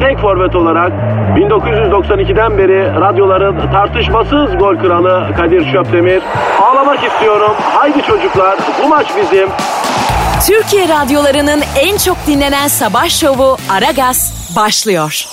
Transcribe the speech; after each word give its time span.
tek 0.00 0.18
forvet 0.18 0.54
olarak 0.56 0.92
1992'den 1.36 2.58
beri 2.58 3.00
radyoların 3.00 3.72
tartışmasız 3.72 4.58
gol 4.58 4.76
kralı 4.76 5.34
Kadir 5.36 5.72
Şöpdemir. 5.72 6.22
Ağlamak 6.62 7.04
istiyorum. 7.04 7.52
Haydi 7.74 8.02
çocuklar 8.02 8.58
bu 8.84 8.88
maç 8.88 9.06
bizim. 9.16 9.48
Türkiye 10.46 10.88
radyolarının 10.88 11.62
en 11.80 11.96
çok 11.96 12.16
dinlenen 12.26 12.68
sabah 12.68 13.08
şovu 13.08 13.56
Aragaz 13.70 14.52
başlıyor. 14.56 15.26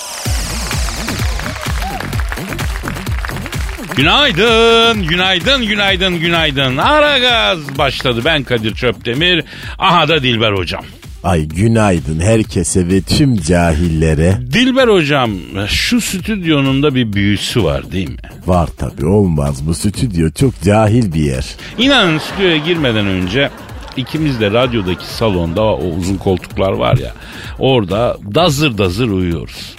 Günaydın, 3.96 5.02
günaydın, 5.02 5.66
günaydın, 5.66 6.20
günaydın. 6.20 6.76
Aragaz 6.76 7.78
başladı. 7.78 8.20
Ben 8.24 8.44
Kadir 8.44 8.74
Çöptemir. 8.74 9.44
Aha 9.78 10.08
da 10.08 10.22
Dilber 10.22 10.52
Hocam. 10.52 10.84
Ay 11.24 11.44
günaydın 11.44 12.20
herkese 12.20 12.88
ve 12.88 13.00
tüm 13.00 13.36
cahillere. 13.36 14.38
Dilber 14.52 14.88
Hocam 14.88 15.30
şu 15.68 16.00
stüdyonun 16.00 16.82
da 16.82 16.94
bir 16.94 17.12
büyüsü 17.12 17.64
var 17.64 17.92
değil 17.92 18.10
mi? 18.10 18.16
Var 18.46 18.68
tabi 18.78 19.06
olmaz 19.06 19.66
bu 19.66 19.74
stüdyo 19.74 20.30
çok 20.30 20.62
cahil 20.62 21.12
bir 21.12 21.20
yer. 21.20 21.44
İnanın 21.78 22.18
stüdyoya 22.18 22.56
girmeden 22.56 23.06
önce 23.06 23.50
ikimiz 23.96 24.40
de 24.40 24.50
radyodaki 24.50 25.06
salonda 25.06 25.62
o 25.62 25.88
uzun 25.88 26.16
koltuklar 26.16 26.72
var 26.72 26.96
ya 26.96 27.12
orada 27.58 28.16
dazır 28.34 28.78
dazır 28.78 29.08
uyuyoruz. 29.08 29.76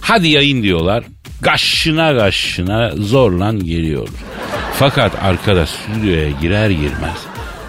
Hadi 0.00 0.28
yayın 0.28 0.62
diyorlar. 0.62 1.04
Gaşşına 1.40 2.12
gaşşına 2.12 2.90
zorlan 2.96 3.60
geliyoruz. 3.64 4.14
Fakat 4.78 5.12
arkadaş 5.22 5.70
stüdyoya 5.70 6.30
girer 6.30 6.70
girmez 6.70 7.18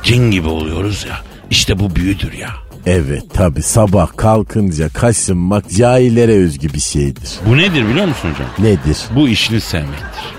cin 0.03 0.31
gibi 0.31 0.47
oluyoruz 0.47 1.05
ya. 1.09 1.17
İşte 1.49 1.79
bu 1.79 1.95
büyüdür 1.95 2.33
ya. 2.33 2.64
Evet 2.85 3.23
tabi 3.33 3.61
sabah 3.61 4.17
kalkınca 4.17 4.89
kaşınmak 4.89 5.69
cahillere 5.69 6.31
özgü 6.31 6.73
bir 6.73 6.79
şeydir. 6.79 7.29
Bu 7.47 7.57
nedir 7.57 7.87
biliyor 7.89 8.05
musun 8.05 8.29
hocam? 8.31 8.47
Nedir? 8.59 8.97
Bu 9.15 9.29
işini 9.29 9.61
sevmektir. 9.61 10.35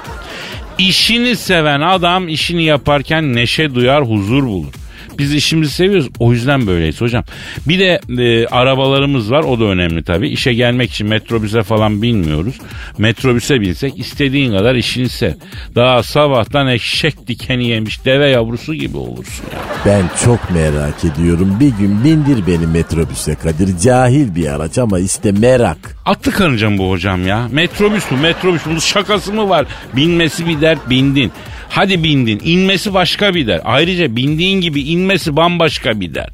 İşini 0.79 1.37
seven 1.37 1.81
adam 1.81 2.29
işini 2.29 2.65
yaparken 2.65 3.35
neşe 3.35 3.75
duyar, 3.75 4.05
huzur 4.05 4.43
bulur. 4.43 4.73
Biz 5.19 5.35
işimizi 5.35 5.73
seviyoruz. 5.73 6.09
O 6.19 6.33
yüzden 6.33 6.67
böyleyiz 6.67 7.01
hocam. 7.01 7.25
Bir 7.69 7.79
de 7.79 8.01
e, 8.19 8.47
arabalarımız 8.47 9.31
var. 9.31 9.45
O 9.45 9.61
da 9.61 9.65
önemli 9.65 10.05
tabii. 10.05 10.29
İşe 10.29 10.55
gelmek 10.55 10.91
için 10.91 11.07
metrobüse 11.07 11.63
falan 11.63 12.03
binmiyoruz. 12.03 12.55
Metrobüse 12.99 13.61
binsek 13.61 13.99
istediğin 13.99 14.53
kadar 14.59 14.75
işini 14.75 15.09
sev. 15.09 15.33
Daha 15.75 16.03
sabahtan 16.03 16.69
eşek 16.69 17.27
dikeni 17.27 17.69
yemiş 17.69 18.05
deve 18.05 18.29
yavrusu 18.29 18.75
gibi 18.75 18.97
olursun. 18.97 19.47
Ben 19.87 20.03
çok 20.25 20.51
merak 20.51 21.05
ediyorum. 21.05 21.57
Bir 21.61 21.69
gün 21.69 22.05
bindir 22.05 22.47
beni 22.47 22.67
metrobüse 22.67 23.35
Kadir. 23.35 23.79
Cahil 23.79 24.35
bir 24.35 24.47
araç 24.47 24.79
ama 24.79 24.99
işte 24.99 25.33
merak. 25.33 25.97
Attı 26.05 26.31
karıncam 26.31 26.79
bu 26.79 26.91
hocam 26.91 27.27
ya. 27.27 27.49
Metrobüs 27.53 28.05
bu 28.11 28.17
metrobüs. 28.17 28.63
Bunun 28.67 28.79
şakası 28.79 29.33
mı 29.33 29.49
var? 29.49 29.67
Binmesi 29.97 30.47
bir 30.47 30.61
dert 30.61 30.91
bindin. 30.91 31.33
Hadi 31.69 32.03
bindin. 32.03 32.41
inmesi 32.45 32.95
başka 32.95 33.35
bir 33.35 33.47
dert. 33.47 33.63
Ayrıca 33.65 34.17
bindiğin 34.17 34.61
gibi 34.61 34.83
inmesi 34.83 35.37
bambaşka 35.37 36.01
bir 36.01 36.15
dert. 36.15 36.33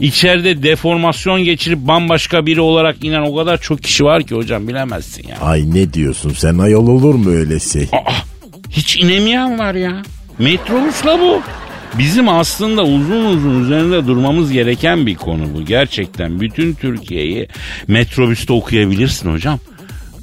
İçeride 0.00 0.62
deformasyon 0.62 1.44
geçirip 1.44 1.78
bambaşka 1.78 2.46
biri 2.46 2.60
olarak 2.60 3.04
inen 3.04 3.22
o 3.22 3.36
kadar 3.36 3.60
çok 3.60 3.82
kişi 3.82 4.04
var 4.04 4.22
ki 4.22 4.34
hocam 4.34 4.68
bilemezsin 4.68 5.28
ya. 5.28 5.36
Ay 5.40 5.74
ne 5.74 5.92
diyorsun 5.92 6.30
sen 6.30 6.58
ayol 6.58 6.88
olur 6.88 7.14
mu 7.14 7.30
öyle 7.30 7.60
şey? 7.60 7.82
Aa, 7.92 8.12
hiç 8.70 8.96
inemeyen 8.96 9.58
var 9.58 9.74
ya. 9.74 10.02
Metrobüsle 10.38 11.20
bu. 11.20 11.42
Bizim 11.98 12.28
aslında 12.28 12.82
uzun 12.84 13.24
uzun 13.24 13.64
üzerinde 13.64 14.06
durmamız 14.06 14.52
gereken 14.52 15.06
bir 15.06 15.14
konu 15.14 15.54
bu. 15.54 15.64
Gerçekten 15.64 16.40
bütün 16.40 16.74
Türkiye'yi 16.74 17.48
metrobüste 17.88 18.52
okuyabilirsin 18.52 19.32
hocam. 19.32 19.58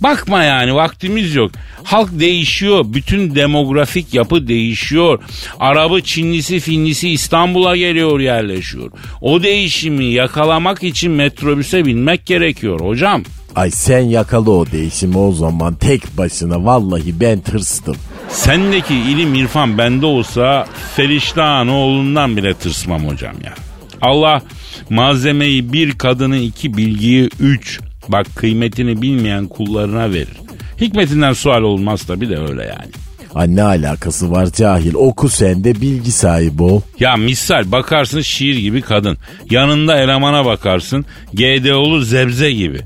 Bakma 0.02 0.44
yani 0.44 0.76
vaktimiz 0.76 1.36
yok. 1.36 1.52
Halk 1.84 2.20
değişiyor. 2.20 2.86
Bütün 2.88 3.36
demografik 3.36 4.14
yapı 4.14 4.48
değişiyor. 4.48 5.20
Arabı, 5.60 6.02
Çinlisi, 6.02 6.60
Finlisi 6.60 7.10
İstanbul'a 7.10 7.78
geliyor 7.78 8.20
yerleşiyor. 8.20 8.92
O 9.22 9.44
değişimi 9.44 10.06
yakalamak 10.06 10.84
için 10.84 11.12
metrobüse 11.12 11.86
binmek 11.86 12.26
gerekiyor 12.26 12.80
hocam. 12.80 13.24
Ay 13.56 13.72
sen 13.72 14.00
yakala 14.00 14.50
o 14.52 14.66
değişimi 14.72 15.18
o 15.18 15.32
zaman 15.32 15.76
tek 15.76 16.18
başına 16.18 16.66
vallahi 16.66 17.20
ben 17.20 17.40
tırstım. 17.40 17.96
Sendeki 18.30 18.96
ilim 18.96 19.36
irfan 19.36 19.78
bende 19.78 20.06
olsa 20.06 20.68
Feriştah'ın 20.96 21.68
oğlundan 21.68 22.38
bile 22.38 22.54
tırsmam 22.54 23.08
hocam 23.08 23.36
ya. 23.44 23.54
Allah 24.02 24.42
malzemeyi 24.90 25.74
bir 25.74 25.98
kadını 25.98 26.38
iki 26.38 26.78
bilgiyi 26.78 27.30
üç 27.40 27.80
bak 28.10 28.28
kıymetini 28.36 29.02
bilmeyen 29.02 29.48
kullarına 29.48 30.12
verir. 30.14 30.38
Hikmetinden 30.82 31.34
sual 31.34 31.62
olmaz 31.62 32.04
tabi 32.04 32.30
de 32.30 32.38
öyle 32.38 32.62
yani. 32.64 32.92
Ay 33.36 33.56
ne 33.56 33.64
alakası 33.64 34.32
var 34.32 34.48
cahil 34.52 34.94
oku 34.94 35.30
sen 35.30 35.64
de 35.64 35.82
bilgi 35.82 36.12
sahibi 36.12 36.64
ol. 36.64 36.82
Ya 37.00 37.16
misal 37.16 37.72
bakarsın 37.72 38.22
şiir 38.22 38.58
gibi 38.58 38.82
kadın. 38.82 39.18
Yanında 39.50 40.00
elemana 40.00 40.46
bakarsın 40.46 41.06
GDO'lu 41.34 42.02
zebze 42.02 42.52
gibi. 42.52 42.82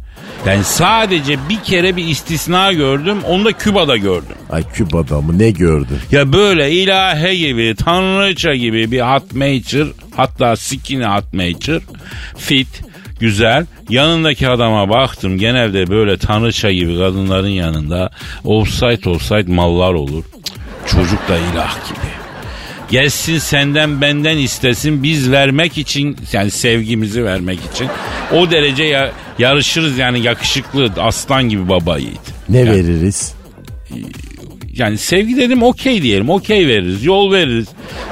Ben 0.46 0.62
sadece 0.62 1.38
bir 1.50 1.60
kere 1.60 1.96
bir 1.96 2.08
istisna 2.08 2.74
gördüm. 2.74 3.18
Onu 3.28 3.46
da 3.46 3.52
Küba'da 3.52 3.98
gördüm. 3.98 4.36
Ay 4.50 4.64
Küba'da 4.74 5.22
mı 5.22 5.40
ne 5.40 5.52
gördün? 5.52 5.98
Ya 6.12 6.34
böyle 6.34 6.72
ilahe 6.72 7.36
gibi, 7.36 7.76
tanrıça 7.76 8.56
gibi 8.56 8.92
bir 8.92 9.02
hot 9.02 9.34
mature, 9.34 9.88
hatta 10.16 10.56
skinny 10.56 11.04
hot 11.04 11.34
mature, 11.34 11.80
fit, 12.38 12.82
güzel. 13.20 13.66
Yanındaki 13.90 14.48
adama 14.48 14.90
baktım. 14.90 15.38
Genelde 15.38 15.88
böyle 15.88 16.18
tanrıça 16.18 16.72
gibi 16.72 16.98
kadınların 16.98 17.48
yanında 17.48 18.10
offside 18.44 19.10
offside 19.10 19.52
mallar 19.52 19.94
olur. 19.94 20.24
Çocuk 20.88 21.30
da 21.30 21.38
ilah 21.38 21.90
gibi. 21.90 22.20
Gelsin 22.92 23.38
senden 23.38 24.02
benden 24.02 24.38
istesin 24.38 25.04
biz 25.04 25.32
vermek 25.32 25.78
için 25.78 26.18
yani 26.34 26.52
sevgimizi 26.52 27.26
vermek 27.26 27.60
için 27.74 27.88
o 28.36 28.52
derece 28.52 28.84
ya, 28.84 29.12
yarışırız 29.40 29.98
yani 29.98 30.20
yakışıklı 30.22 30.92
aslan 30.98 31.50
gibi 31.50 31.70
baba 31.70 31.98
yiğit. 31.98 32.20
Ne 32.50 32.58
yani, 32.58 32.70
veririz? 32.70 33.34
Yani 34.74 34.98
sevgi 34.98 35.38
dedim 35.38 35.64
okey 35.64 36.04
diyelim 36.04 36.30
okey 36.30 36.68
veririz 36.68 37.06
yol 37.06 37.32
veririz. 37.32 37.68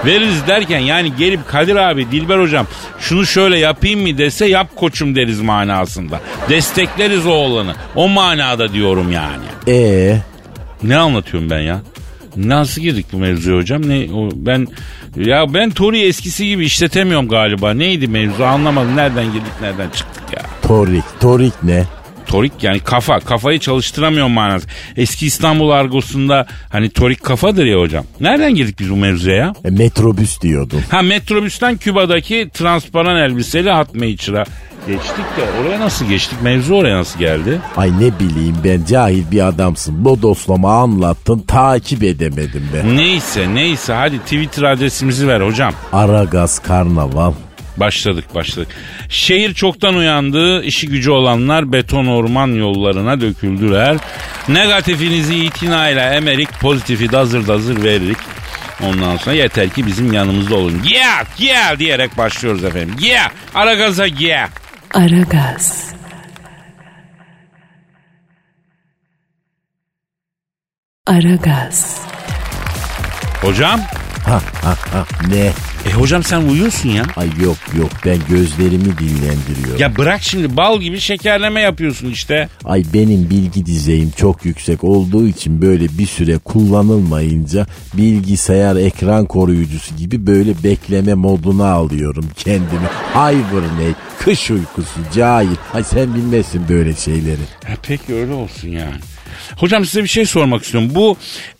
Veririz 0.05 0.47
derken 0.47 0.79
yani 0.79 1.15
gelip 1.15 1.47
Kadir 1.47 1.75
abi 1.75 2.11
Dilber 2.11 2.39
hocam 2.39 2.67
şunu 2.99 3.25
şöyle 3.25 3.57
yapayım 3.57 4.01
mı 4.01 4.17
dese 4.17 4.45
yap 4.45 4.67
koçum 4.75 5.15
deriz 5.15 5.41
manasında. 5.41 6.19
Destekleriz 6.49 7.25
oğlanı 7.25 7.75
o 7.95 8.09
manada 8.09 8.73
diyorum 8.73 9.11
yani. 9.11 9.43
Ee 9.67 10.17
Ne 10.83 10.97
anlatıyorum 10.97 11.49
ben 11.49 11.59
ya? 11.59 11.81
Nasıl 12.35 12.81
girdik 12.81 13.05
bu 13.13 13.17
mevzuya 13.17 13.57
hocam? 13.57 13.89
Ne 13.89 14.07
o 14.13 14.29
ben 14.35 14.67
ya 15.15 15.53
ben 15.53 15.69
Tori 15.69 16.01
eskisi 16.01 16.47
gibi 16.47 16.65
işletemiyorum 16.65 17.27
galiba. 17.27 17.73
Neydi 17.73 18.07
mevzu 18.07 18.43
anlamadım. 18.43 18.95
Nereden 18.95 19.25
girdik 19.25 19.51
nereden 19.61 19.89
çıktık 19.89 20.23
ya? 20.33 20.41
Torik. 20.67 21.03
Torik 21.19 21.53
ne? 21.63 21.83
Torik 22.27 22.63
yani 22.63 22.79
kafa. 22.79 23.19
Kafayı 23.19 23.59
çalıştıramıyorum 23.59 24.31
manası. 24.31 24.67
Eski 24.95 25.25
İstanbul 25.25 25.69
argosunda 25.69 26.45
hani 26.69 26.89
torik 26.89 27.23
kafadır 27.23 27.65
ya 27.65 27.79
hocam. 27.79 28.05
Nereden 28.19 28.55
girdik 28.55 28.79
biz 28.79 28.91
bu 28.91 28.95
mevzuya 28.95 29.35
ya? 29.35 29.53
E, 29.65 29.69
metrobüs 29.69 30.41
diyordum. 30.41 30.83
Ha 30.91 31.01
metrobüsten 31.01 31.77
Küba'daki 31.77 32.49
transparan 32.53 33.17
elbiseli 33.17 33.71
Hot 33.71 33.95
Matur'a 33.95 34.43
geçtik 34.87 35.25
de 35.37 35.61
oraya 35.61 35.79
nasıl 35.79 36.05
geçtik? 36.05 36.41
Mevzu 36.41 36.75
oraya 36.75 36.97
nasıl 36.97 37.19
geldi? 37.19 37.59
Ay 37.77 37.91
ne 37.91 38.19
bileyim 38.19 38.55
ben 38.63 38.85
cahil 38.85 39.31
bir 39.31 39.47
adamsın. 39.47 40.05
Bodoslama 40.05 40.81
anlattın 40.81 41.39
takip 41.39 42.03
edemedim 42.03 42.69
be. 42.73 42.95
Neyse 42.95 43.47
neyse 43.53 43.93
hadi 43.93 44.19
Twitter 44.19 44.63
adresimizi 44.63 45.27
ver 45.27 45.41
hocam. 45.41 45.73
Aragaz 45.93 46.59
Karnaval. 46.59 47.33
Başladık 47.77 48.35
başladık. 48.35 48.67
Şehir 49.09 49.53
çoktan 49.53 49.95
uyandı. 49.95 50.63
İşi 50.63 50.87
gücü 50.87 51.11
olanlar 51.11 51.71
beton 51.71 52.05
orman 52.05 52.47
yollarına 52.47 53.21
döküldüler. 53.21 53.97
Negatifinizi 54.49 55.35
itinayla 55.35 56.13
emerik, 56.13 56.49
pozitifi 56.61 57.11
dazır 57.11 57.47
dazır 57.47 57.83
veririk. 57.83 58.17
Ondan 58.83 59.17
sonra 59.17 59.35
yeter 59.35 59.69
ki 59.69 59.85
bizim 59.85 60.13
yanımızda 60.13 60.55
olun. 60.55 60.81
Yeah, 60.89 61.25
yeah 61.39 61.79
diyerek 61.79 62.17
başlıyoruz 62.17 62.63
efendim. 62.63 62.95
Yeah, 62.99 63.31
ara 63.55 63.73
gaza 63.73 64.05
yeah. 64.05 64.49
Aragaz. 64.93 65.93
Aragaz. 71.07 72.01
Hocam, 73.41 73.81
Ha 74.27 74.41
ha 74.63 74.75
ha 74.91 75.05
ne? 75.29 75.51
e 75.89 75.93
hocam 75.93 76.23
sen 76.23 76.41
uyuyorsun 76.41 76.89
ya. 76.89 77.03
Ay 77.15 77.27
yok 77.27 77.57
yok 77.77 77.89
ben 78.05 78.17
gözlerimi 78.29 78.97
dinlendiriyorum. 78.97 79.79
Ya 79.79 79.97
bırak 79.97 80.23
şimdi 80.23 80.57
bal 80.57 80.81
gibi 80.81 80.99
şekerleme 80.99 81.61
yapıyorsun 81.61 82.11
işte. 82.11 82.49
Ay 82.65 82.83
benim 82.93 83.29
bilgi 83.29 83.65
düzeyim 83.65 84.11
çok 84.17 84.45
yüksek 84.45 84.83
olduğu 84.83 85.27
için 85.27 85.61
böyle 85.61 85.85
bir 85.97 86.05
süre 86.05 86.37
kullanılmayınca 86.37 87.65
bilgisayar 87.93 88.75
ekran 88.75 89.25
koruyucusu 89.25 89.95
gibi 89.95 90.27
böyle 90.27 90.63
bekleme 90.63 91.13
moduna 91.13 91.67
alıyorum 91.71 92.25
kendimi. 92.35 92.87
Hibernate, 93.13 93.99
kış 94.19 94.51
uykusu, 94.51 94.99
cahil. 95.15 95.55
Ay 95.73 95.83
sen 95.83 96.15
bilmezsin 96.15 96.61
böyle 96.69 96.95
şeyleri. 96.95 97.41
Ha, 97.65 97.73
peki 97.83 98.13
öyle 98.15 98.33
olsun 98.33 98.67
yani. 98.67 98.95
Hocam 99.57 99.85
size 99.85 100.03
bir 100.03 100.07
şey 100.07 100.25
sormak 100.25 100.63
istiyorum. 100.63 100.89
Bu 100.95 101.17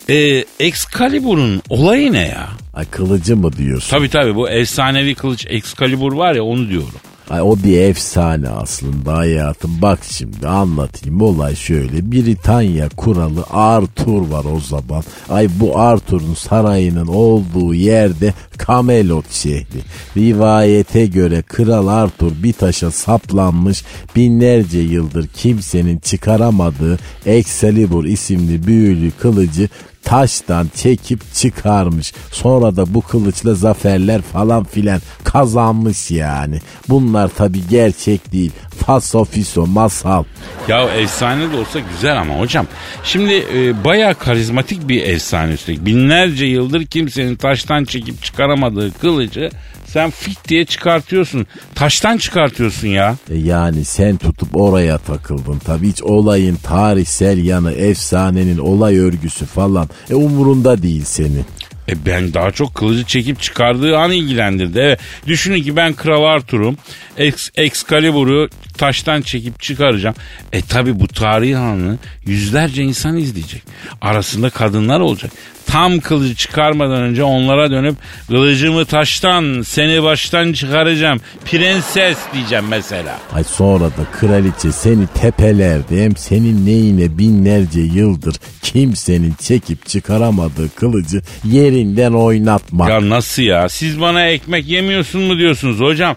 e, 0.10 0.44
Excalibur'un 0.60 1.62
olayı 1.70 2.14
ne 2.14 2.28
ya? 2.28 2.50
Ay 2.74 2.86
kılıcı 2.86 3.38
mı 3.38 3.54
diyorsun? 3.58 3.90
Tabii 3.90 4.10
tabii 4.10 4.36
bu 4.36 4.50
efsanevi 4.50 5.16
kılıç 5.16 5.46
Excalibur 5.50 6.14
var 6.14 6.34
ya 6.36 6.44
onu 6.44 6.70
diyorum. 6.70 6.92
Ay 7.30 7.42
o 7.42 7.56
bir 7.64 7.80
efsane 7.82 8.50
aslında 8.50 9.18
hayatım. 9.18 9.72
Bak 9.82 10.00
şimdi 10.12 10.48
anlatayım. 10.48 11.22
Olay 11.22 11.56
şöyle. 11.56 12.12
Britanya 12.12 12.90
kuralı 12.90 13.44
Arthur 13.50 14.28
var 14.28 14.46
o 14.56 14.60
zaman. 14.60 15.04
Ay 15.30 15.50
bu 15.60 15.80
Arthur'un 15.80 16.34
sarayının 16.34 17.08
olduğu 17.08 17.74
yerde 17.74 18.34
Camelot 18.68 19.32
şehri. 19.32 19.82
Rivayete 20.18 21.06
göre 21.06 21.42
Kral 21.42 21.88
Arthur 21.88 22.32
bir 22.44 22.54
taşa 22.54 22.92
saplanmış 22.92 23.84
binlerce 24.16 24.80
yıldır 24.80 25.28
kimsenin 25.28 25.98
çıkaramadığı 25.98 27.00
Excalibur 27.26 28.06
isimli 28.06 28.68
büyülü 28.68 29.12
kılıcı 29.12 29.70
taştan 30.08 30.70
çekip 30.76 31.34
çıkarmış. 31.34 32.14
Sonra 32.32 32.76
da 32.76 32.94
bu 32.94 33.02
kılıçla 33.02 33.54
zaferler 33.54 34.22
falan 34.22 34.64
filan 34.64 35.02
kazanmış 35.24 36.12
yani. 36.12 36.60
Bunlar 36.90 37.28
tabi 37.28 37.68
gerçek 37.68 38.32
değil. 38.32 38.52
Faso 38.86 39.26
fiso 39.26 39.66
masal. 39.66 40.24
Ya 40.68 40.84
efsane 40.84 41.52
de 41.52 41.58
olsa 41.58 41.80
güzel 41.80 42.22
ama 42.22 42.40
hocam. 42.40 42.68
Şimdi 43.04 43.46
e, 43.54 43.84
bayağı 43.84 44.16
karizmatik 44.16 44.90
bir 44.90 45.04
efsane 45.04 45.54
üstelik. 45.54 45.86
Binlerce 45.86 46.46
yıldır 46.46 46.86
kimsenin 46.86 47.36
taştan 47.36 47.84
çekip 47.84 48.24
çıkaramadığı 48.24 48.94
kılıcı 48.94 49.50
sen 49.98 50.10
fit 50.10 50.48
diye 50.48 50.66
çıkartıyorsun. 50.66 51.48
Taştan 51.76 52.18
çıkartıyorsun 52.18 52.88
ya. 52.88 53.16
E 53.30 53.36
yani 53.38 53.86
sen 53.86 54.18
tutup 54.18 54.56
oraya 54.56 54.98
takıldın. 54.98 55.60
Tabi 55.60 55.90
hiç 55.90 56.04
olayın 56.04 56.56
tarihsel 56.56 57.46
yanı, 57.46 57.72
efsanenin 57.72 58.58
olay 58.58 58.98
örgüsü 58.98 59.46
falan. 59.46 59.90
E 60.10 60.16
umurunda 60.16 60.84
değil 60.84 61.04
senin. 61.04 61.46
E 61.90 62.06
ben 62.06 62.34
daha 62.34 62.52
çok 62.52 62.76
kılıcı 62.76 63.04
çekip 63.04 63.42
çıkardığı 63.42 63.98
an 63.98 64.12
ilgilendirdi. 64.12 64.80
Evet. 64.80 65.00
Düşünün 65.28 65.64
ki 65.64 65.76
ben 65.76 65.94
Kral 65.94 66.24
Arthur'um. 66.24 66.78
Ex 67.18 67.50
Excalibur'u 67.56 68.50
taştan 68.78 69.22
çekip 69.22 69.62
çıkaracağım. 69.62 70.16
E 70.54 70.62
tabi 70.62 71.00
bu 71.00 71.08
tarihi 71.08 71.58
anı 71.58 71.98
yüzlerce 72.26 72.84
insan 72.84 73.18
izleyecek. 73.18 73.64
Arasında 74.02 74.50
kadınlar 74.50 75.00
olacak. 75.00 75.32
Tam 75.66 76.00
kılıcı 76.00 76.36
çıkarmadan 76.36 77.02
önce 77.02 77.24
onlara 77.24 77.72
dönüp 77.72 77.96
kılıcımı 78.28 78.86
taştan 78.86 79.62
seni 79.62 80.04
baştan 80.04 80.54
çıkaracağım. 80.54 81.20
Prenses 81.46 82.18
diyeceğim 82.34 82.66
mesela. 82.70 83.18
Ay 83.34 83.44
sonra 83.44 83.86
da 83.86 84.06
kraliçe 84.20 84.72
seni 84.72 85.08
tepelerde 85.08 86.04
hem 86.04 86.16
senin 86.16 86.66
neyine 86.66 87.18
binlerce 87.18 87.82
yıldır 87.82 88.36
kimsenin 88.62 89.34
çekip 89.42 89.86
çıkaramadığı 89.86 90.76
kılıcı 90.76 91.22
yerinden 91.44 92.14
oynatmak. 92.14 92.90
Ya 92.90 93.10
nasıl 93.10 93.42
ya? 93.42 93.70
Siz 93.70 94.02
bana 94.02 94.26
ekmek 94.28 94.68
yemiyorsun 94.68 95.22
mu 95.22 95.38
diyorsunuz 95.38 95.80
hocam? 95.80 96.16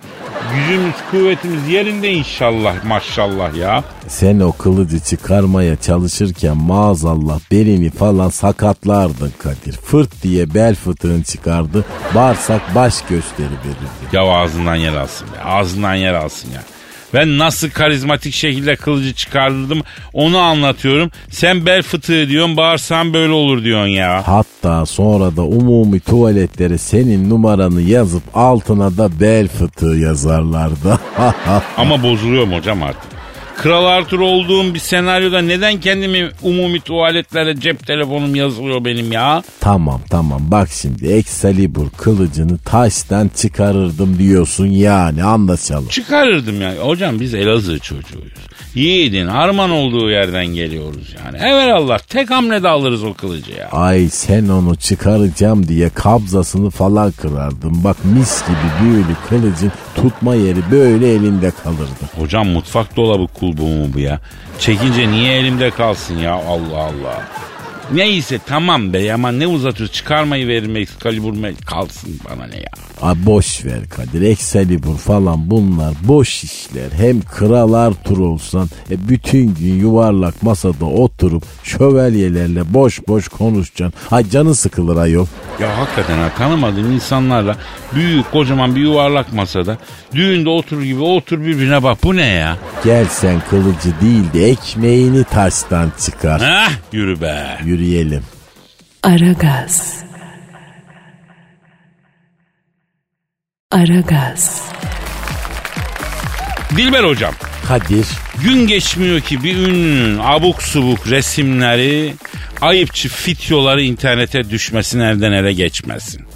Gücümüz 0.55 0.95
kuvvetimiz 1.11 1.69
yerinde 1.69 2.13
inşallah 2.13 2.50
maşallah 2.85 3.55
ya. 3.57 3.85
Sen 4.09 4.41
o 4.41 4.53
kılıcı 4.53 5.01
çıkarmaya 5.01 5.77
çalışırken 5.77 6.57
maazallah 6.57 7.41
belini 7.51 7.91
falan 7.91 8.29
sakatlardın 8.29 9.33
Kadir. 9.39 9.73
Fırt 9.73 10.23
diye 10.23 10.55
bel 10.55 10.75
fıtığın 10.75 11.23
çıkardı. 11.23 11.85
Bağırsak 12.15 12.75
baş 12.75 13.03
gösteri 13.03 13.47
verirdi. 13.47 14.17
Ya 14.17 14.23
ağzından 14.23 14.77
yer 14.77 14.95
alsın 14.95 15.29
be. 15.29 15.43
Ağzından 15.45 15.95
yer 15.95 16.15
alsın 16.15 16.51
ya. 16.51 16.63
Ben 17.15 17.39
nasıl 17.39 17.71
karizmatik 17.71 18.35
şekilde 18.35 18.77
kılıcı 18.77 19.15
çıkardım 19.15 19.83
onu 20.13 20.39
anlatıyorum. 20.39 21.11
Sen 21.31 21.67
bel 21.67 21.83
fıtığı 21.83 22.29
diyorsun 22.29 22.57
bağırsan 22.57 23.15
böyle 23.15 23.33
olur 23.33 23.65
diyorsun 23.65 23.89
ya. 23.89 24.23
Hatta 24.27 24.87
sonra 24.87 25.37
da 25.37 25.43
umumi 25.43 26.01
tuvaletlere 26.01 26.79
senin 26.79 27.31
numaranı 27.31 27.83
yazıp 27.83 28.23
altına 28.35 28.97
da 28.97 29.21
bel 29.21 29.49
fıtığı 29.49 29.87
yazarlardı. 29.97 30.99
Ama 31.77 32.03
bozuluyorum 32.03 32.53
hocam 32.53 32.83
artık. 32.83 33.10
Kral 33.61 33.85
Arthur 33.85 34.19
olduğum 34.21 34.75
bir 34.75 34.79
senaryoda 34.79 35.43
neden 35.43 35.81
kendimi 35.81 36.31
umumi 36.43 36.81
tuvaletlere 36.81 37.61
cep 37.61 37.87
telefonum 37.87 38.35
yazılıyor 38.35 38.85
benim 38.85 39.13
ya? 39.13 39.43
tamam 39.61 40.01
tamam 40.11 40.41
bak 40.51 40.69
şimdi 40.73 41.13
Excalibur 41.13 41.91
kılıcını 41.91 42.59
taştan 42.59 43.31
çıkarırdım 43.37 44.19
diyorsun 44.19 44.67
yani 44.67 45.25
anlaşalım. 45.25 45.89
Çıkarırdım 45.89 46.61
ya. 46.61 46.75
Hocam 46.77 47.21
biz 47.21 47.35
Elazığ 47.35 47.79
çocuğuyuz. 47.79 48.33
Yiğidin 48.75 49.27
harman 49.27 49.71
olduğu 49.71 50.11
yerden 50.11 50.47
geliyoruz 50.47 51.15
yani. 51.25 51.37
Evelallah 51.39 51.99
tek 51.99 52.31
hamlede 52.31 52.69
alırız 52.69 53.05
o 53.05 53.15
kılıcı 53.15 53.53
ya. 53.53 53.69
Ay 53.73 54.09
sen 54.09 54.49
onu 54.49 54.77
çıkaracağım 54.77 55.69
diye 55.69 55.89
kabzasını 55.89 56.71
falan 56.71 57.13
kırardın. 57.13 57.85
Bak 57.85 57.97
mis 58.05 58.43
gibi 58.47 58.85
büyülü 58.85 59.15
kılıcın 59.29 59.73
tutma 59.95 60.35
yeri 60.35 60.71
böyle 60.71 61.13
elinde 61.13 61.51
kalırdı. 61.65 62.05
Hocam 62.19 62.49
mutfak 62.49 62.97
dolabı 62.97 63.27
kulbu 63.27 63.63
mu 63.63 63.87
bu 63.95 63.99
ya? 63.99 64.21
Çekince 64.59 65.11
niye 65.11 65.33
elimde 65.37 65.71
kalsın 65.71 66.19
ya 66.19 66.33
Allah 66.33 66.79
Allah. 66.79 67.23
Neyse 67.95 68.41
tamam 68.47 68.93
be 68.93 69.15
ama 69.15 69.33
ne 69.33 69.47
uzatıyoruz 69.47 69.95
çıkarmayı 69.95 70.49
verim 70.49 70.77
Excalibur 70.77 71.35
kalsın 71.67 72.21
bana 72.31 72.47
ne 72.47 72.57
ya. 72.57 72.71
Ay 73.03 73.15
boş 73.27 73.65
ver 73.65 73.89
Kadir. 73.89 74.23
Excalibur 74.23 74.97
falan 74.97 75.51
bunlar 75.51 75.95
boş 76.03 76.45
işler. 76.45 76.91
Hem 76.97 77.21
Kral 77.21 77.73
Arthur 77.73 78.19
olsan 78.19 78.69
e, 78.91 79.09
bütün 79.09 79.55
gün 79.55 79.75
yuvarlak 79.75 80.43
masada 80.43 80.85
oturup 80.85 81.45
şövalyelerle 81.65 82.75
boş 82.75 83.09
boş 83.09 83.29
konuşacaksın. 83.29 84.01
Ay 84.11 84.31
canı 84.31 84.55
sıkılır 84.55 84.97
ayol. 84.97 85.27
Ya 85.61 85.79
hakikaten 85.79 86.19
ha 86.19 86.31
tanımadığın 86.39 86.93
insanlarla 86.93 87.57
büyük 87.95 88.33
kocaman 88.33 88.77
bir 88.77 88.81
yuvarlak 88.81 89.33
masada 89.33 89.79
düğünde 90.15 90.49
oturur 90.49 90.83
gibi 90.83 91.03
otur 91.03 91.41
birbirine 91.41 91.83
bak 91.83 91.99
bu 92.05 92.17
ne 92.17 92.27
ya? 92.27 92.57
Gel 92.85 93.07
sen 93.07 93.43
kılıcı 93.51 94.01
değil 94.01 94.33
de 94.33 94.51
ekmeğini 94.51 95.25
taştan 95.25 95.93
çıkar. 96.05 96.41
Hah 96.41 96.71
yürü 96.93 97.21
be. 97.21 97.59
Yürüyelim. 97.81 98.23
Aragaz. 99.03 100.05
Aragaz. 103.71 104.63
Dilber 106.77 107.05
hocam 107.05 107.35
Kadir. 107.69 108.07
gün 108.45 108.67
geçmiyor 108.67 109.21
ki 109.21 109.45
bir 109.45 109.57
ünlünün 109.57 110.19
abuk 110.23 110.63
subuk 110.63 111.11
resimleri 111.11 112.15
ayıpçı 112.61 113.09
fityoları 113.09 113.83
internete 113.83 114.51
düşmesin 114.51 115.01
elden 115.01 115.33
ele 115.33 115.53
geçmesin. 115.53 116.30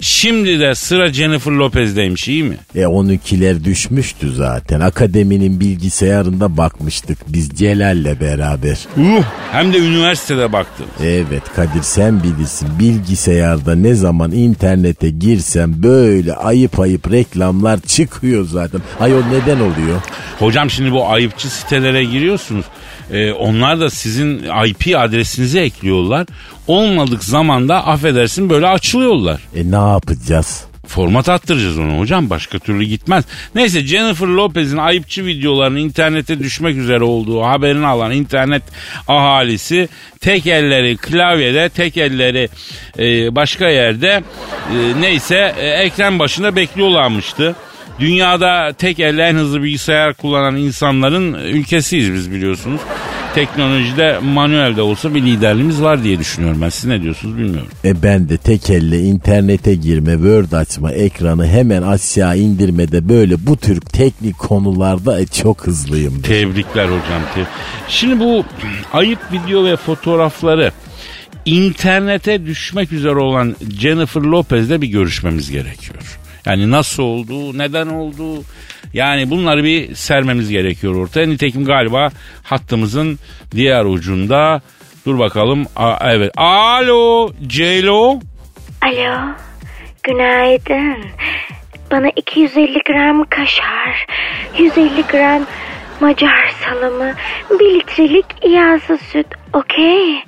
Şimdi 0.00 0.60
de 0.60 0.74
sıra 0.74 1.12
Jennifer 1.12 1.52
Lopez'deymiş 1.52 2.28
iyi 2.28 2.42
mi? 2.44 2.56
E 2.74 2.80
12'ler 2.80 3.64
düşmüştü 3.64 4.32
zaten. 4.32 4.80
Akademinin 4.80 5.60
bilgisayarında 5.60 6.56
bakmıştık 6.56 7.18
biz 7.28 7.50
Celal'le 7.50 8.20
beraber. 8.20 8.78
Uh, 8.96 9.22
hem 9.52 9.72
de 9.72 9.78
üniversitede 9.78 10.52
baktım. 10.52 10.86
Evet 11.04 11.42
Kadir 11.56 11.82
sen 11.82 12.22
bilirsin 12.22 12.68
bilgisayarda 12.78 13.74
ne 13.74 13.94
zaman 13.94 14.32
internete 14.32 15.10
girsem 15.10 15.82
böyle 15.82 16.32
ayıp 16.32 16.80
ayıp 16.80 17.12
reklamlar 17.12 17.80
çıkıyor 17.80 18.46
zaten. 18.46 18.80
Ay 19.00 19.14
o 19.14 19.18
neden 19.18 19.60
oluyor? 19.60 20.00
Hocam 20.38 20.70
şimdi 20.70 20.92
bu 20.92 21.08
ayıpçı 21.08 21.50
sitelere 21.50 22.04
giriyorsunuz. 22.04 22.64
Ee, 23.12 23.32
onlar 23.32 23.80
da 23.80 23.90
sizin 23.90 24.42
IP 24.66 24.96
adresinizi 24.98 25.58
ekliyorlar. 25.60 26.26
Olmadık 26.66 27.24
zamanda 27.24 27.86
affedersin 27.86 28.50
böyle 28.50 28.66
açılıyorlar. 28.66 29.40
E 29.54 29.70
ne 29.70 29.90
yapacağız? 29.92 30.64
Format 30.88 31.28
attıracağız 31.28 31.78
onu 31.78 31.98
hocam 31.98 32.30
başka 32.30 32.58
türlü 32.58 32.84
gitmez. 32.84 33.24
Neyse 33.54 33.80
Jennifer 33.80 34.26
Lopez'in 34.26 34.76
ayıpçı 34.76 35.26
videolarının 35.26 35.78
internete 35.78 36.38
düşmek 36.38 36.76
üzere 36.76 37.04
olduğu 37.04 37.42
haberini 37.42 37.86
alan 37.86 38.12
internet 38.12 38.62
ahalisi 39.08 39.88
tek 40.20 40.46
elleri 40.46 40.96
klavyede 40.96 41.68
tek 41.68 41.96
elleri 41.96 42.48
e, 42.98 43.34
başka 43.34 43.68
yerde 43.68 44.22
e, 44.72 45.00
neyse 45.00 45.54
e, 45.60 45.68
ekran 45.68 46.18
başında 46.18 46.56
bekliyorlarmıştı. 46.56 47.56
Dünyada 48.00 48.72
tek 48.78 49.00
elle 49.00 49.22
en 49.22 49.34
hızlı 49.34 49.62
bilgisayar 49.62 50.14
kullanan 50.14 50.56
insanların 50.56 51.32
ülkesiyiz 51.34 52.12
biz 52.12 52.32
biliyorsunuz. 52.32 52.80
Teknolojide 53.34 54.18
manuel 54.22 54.76
de 54.76 54.82
olsa 54.82 55.14
bir 55.14 55.22
liderliğimiz 55.22 55.82
var 55.82 56.04
diye 56.04 56.18
düşünüyorum 56.18 56.58
ben. 56.62 56.68
Siz 56.68 56.84
ne 56.84 57.02
diyorsunuz 57.02 57.38
bilmiyorum. 57.38 57.68
E 57.84 58.02
ben 58.02 58.28
de 58.28 58.36
tek 58.36 58.70
elle 58.70 58.98
internete 59.00 59.74
girme, 59.74 60.12
Word 60.12 60.52
açma, 60.52 60.92
ekranı 60.92 61.46
hemen 61.46 61.82
aşağı 61.82 62.38
indirmede 62.38 63.08
böyle 63.08 63.46
bu 63.46 63.56
tür 63.56 63.80
teknik 63.80 64.38
konularda 64.38 65.20
e, 65.20 65.26
çok 65.26 65.66
hızlıyım. 65.66 66.22
Tebrikler 66.22 66.84
hocam. 66.84 67.22
Te- 67.34 67.46
Şimdi 67.88 68.20
bu 68.20 68.44
ayıp 68.92 69.18
video 69.32 69.64
ve 69.64 69.76
fotoğrafları 69.76 70.72
internete 71.44 72.46
düşmek 72.46 72.92
üzere 72.92 73.16
olan 73.16 73.56
Jennifer 73.80 74.20
Lopez'le 74.20 74.70
bir 74.82 74.86
görüşmemiz 74.88 75.50
gerekiyor. 75.50 76.18
Yani 76.48 76.70
nasıl 76.70 77.02
oldu, 77.02 77.58
neden 77.58 77.86
oldu? 77.86 78.42
Yani 78.92 79.30
bunları 79.30 79.64
bir 79.64 79.94
sermemiz 79.94 80.50
gerekiyor 80.50 80.94
ortaya. 80.94 81.26
Nitekim 81.26 81.64
galiba 81.64 82.08
hattımızın 82.42 83.18
diğer 83.52 83.84
ucunda. 83.84 84.60
Dur 85.06 85.18
bakalım. 85.18 85.66
A- 85.76 86.12
evet. 86.12 86.32
Alo, 86.36 87.30
Ceylo. 87.46 88.20
Alo, 88.82 89.34
günaydın. 90.02 90.96
Bana 91.90 92.08
250 92.16 92.78
gram 92.86 93.24
kaşar, 93.30 94.06
150 94.58 95.02
gram 95.12 95.46
Macar 96.00 96.54
salamı, 96.64 97.12
1 97.60 97.74
litrelik 97.74 98.26
yağsız 98.48 99.00
süt, 99.00 99.26
okey? 99.52 100.22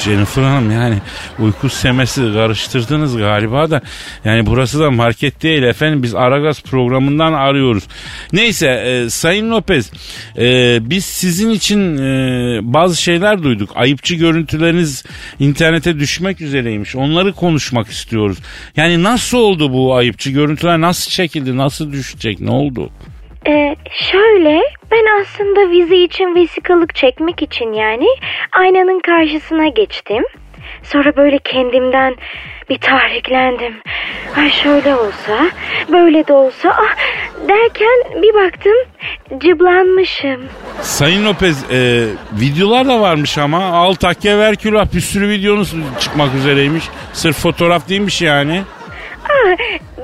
Jennifer 0.00 0.42
Hanım 0.42 0.70
yani 0.70 0.98
uyku 1.38 1.68
semesi 1.68 2.20
karıştırdınız 2.20 3.16
galiba 3.16 3.70
da 3.70 3.80
yani 4.24 4.46
burası 4.46 4.80
da 4.80 4.90
market 4.90 5.42
değil 5.42 5.62
efendim 5.62 6.02
biz 6.02 6.14
Aragaz 6.14 6.62
programından 6.62 7.32
arıyoruz. 7.32 7.84
Neyse 8.32 8.66
e, 8.68 9.10
Sayın 9.10 9.50
Lopez 9.50 9.92
e, 10.38 10.78
biz 10.90 11.04
sizin 11.04 11.50
için 11.50 11.98
e, 11.98 12.60
bazı 12.62 13.02
şeyler 13.02 13.42
duyduk. 13.42 13.70
Ayıpçı 13.74 14.14
görüntüleriniz 14.14 15.04
internete 15.38 15.98
düşmek 15.98 16.40
üzereymiş. 16.40 16.96
Onları 16.96 17.32
konuşmak 17.32 17.88
istiyoruz. 17.88 18.38
Yani 18.76 19.02
nasıl 19.02 19.38
oldu 19.38 19.72
bu 19.72 19.94
ayıpçı 19.94 20.30
görüntüler 20.30 20.80
nasıl 20.80 21.10
çekildi 21.10 21.56
nasıl 21.56 21.92
düşecek 21.92 22.40
ne 22.40 22.50
oldu? 22.50 22.90
Ee, 23.46 23.76
şöyle, 23.92 24.60
ben 24.90 25.20
aslında 25.20 25.70
vize 25.70 25.96
için 25.96 26.34
vesikalık 26.34 26.94
çekmek 26.94 27.42
için 27.42 27.72
yani 27.72 28.06
aynanın 28.52 29.00
karşısına 29.00 29.68
geçtim. 29.68 30.24
Sonra 30.82 31.16
böyle 31.16 31.38
kendimden 31.38 32.16
bir 32.70 32.78
tahriklendim. 32.78 33.74
Ay 34.36 34.50
şöyle 34.50 34.94
olsa, 34.94 35.50
böyle 35.92 36.26
de 36.26 36.32
olsa 36.32 36.70
ah 36.70 36.96
derken 37.48 38.22
bir 38.22 38.34
baktım 38.34 38.76
cıblanmışım. 39.38 40.40
Sayın 40.82 41.26
Lopez 41.26 41.70
e, 41.70 42.06
videolar 42.32 42.88
da 42.88 43.00
varmış 43.00 43.38
ama 43.38 43.64
al 43.64 43.94
takke 43.94 44.38
ver 44.38 44.56
külah 44.56 44.86
bir 44.94 45.00
sürü 45.00 45.28
videonuz 45.28 45.74
çıkmak 46.00 46.34
üzereymiş. 46.34 46.84
Sırf 47.12 47.36
fotoğraf 47.36 47.88
değilmiş 47.88 48.22
yani. 48.22 48.62
Ah, 49.24 49.56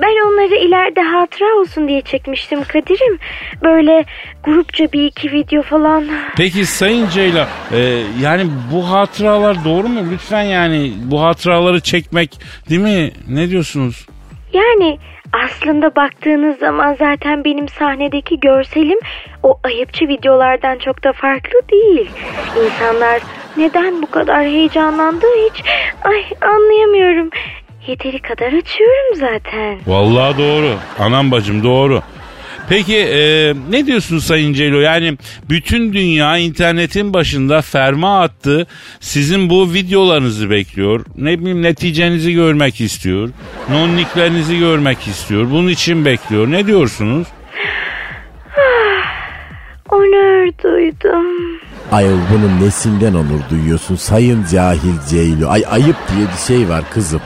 ben 0.02 0.26
onları 0.26 0.54
ileride 0.54 1.00
hatıra 1.02 1.60
olsun 1.60 1.88
diye 1.88 2.00
çekmiştim 2.00 2.64
Kadir'im. 2.64 3.18
Böyle 3.62 4.04
grupça 4.44 4.92
bir 4.92 5.04
iki 5.04 5.32
video 5.32 5.62
falan. 5.62 6.04
Peki 6.36 6.66
Sayın 6.66 7.08
Ceyla 7.08 7.48
e, 7.72 8.02
yani 8.20 8.46
bu 8.72 8.90
hatıralar 8.90 9.64
doğru 9.64 9.88
mu? 9.88 10.00
Lütfen 10.12 10.42
yani 10.42 10.92
bu 11.04 11.22
hatıraları 11.22 11.80
çekmek 11.80 12.30
değil 12.70 12.80
mi? 12.80 13.10
Ne 13.28 13.50
diyorsunuz? 13.50 14.06
Yani 14.52 14.98
aslında 15.32 15.96
baktığınız 15.96 16.58
zaman 16.58 16.96
zaten 16.98 17.44
benim 17.44 17.68
sahnedeki 17.68 18.40
görselim 18.40 18.98
o 19.42 19.58
ayıpçı 19.64 20.08
videolardan 20.08 20.78
çok 20.78 21.04
da 21.04 21.12
farklı 21.12 21.60
değil. 21.72 22.10
İnsanlar 22.64 23.20
neden 23.56 24.02
bu 24.02 24.10
kadar 24.10 24.44
heyecanlandı 24.44 25.26
hiç 25.50 25.64
ay 26.04 26.24
anlayamıyorum. 26.50 27.30
Yeteri 27.86 28.18
kadar 28.18 28.46
açıyorum 28.46 29.14
zaten. 29.14 29.78
Vallahi 29.86 30.38
doğru. 30.38 30.74
Anam 30.98 31.30
bacım 31.30 31.64
doğru. 31.64 32.02
Peki 32.68 32.96
e, 32.96 33.54
ne 33.70 33.86
diyorsun 33.86 34.18
Sayın 34.18 34.52
Ceylo? 34.52 34.80
Yani 34.80 35.18
bütün 35.48 35.92
dünya 35.92 36.36
internetin 36.38 37.14
başında 37.14 37.62
ferma 37.62 38.20
attı. 38.22 38.66
Sizin 39.00 39.50
bu 39.50 39.74
videolarınızı 39.74 40.50
bekliyor. 40.50 41.06
Ne 41.16 41.40
bileyim 41.40 41.62
neticenizi 41.62 42.32
görmek 42.32 42.80
istiyor. 42.80 43.30
Nonniklerinizi 43.70 44.58
görmek 44.58 45.06
istiyor. 45.06 45.50
Bunun 45.50 45.68
için 45.68 46.04
bekliyor. 46.04 46.50
Ne 46.50 46.66
diyorsunuz? 46.66 47.26
Onur 49.90 50.52
duydum. 50.64 51.26
Ayol 51.92 52.18
bunun 52.32 52.66
nesinden 52.66 53.14
onur 53.14 53.40
duyuyorsun 53.50 53.96
sayın 53.96 54.44
cahil 54.52 54.94
Ceylo. 55.10 55.48
Ay 55.48 55.64
ayıp 55.70 55.96
diye 56.14 56.26
bir 56.26 56.46
şey 56.46 56.68
var 56.68 56.84
kızım. 56.90 57.20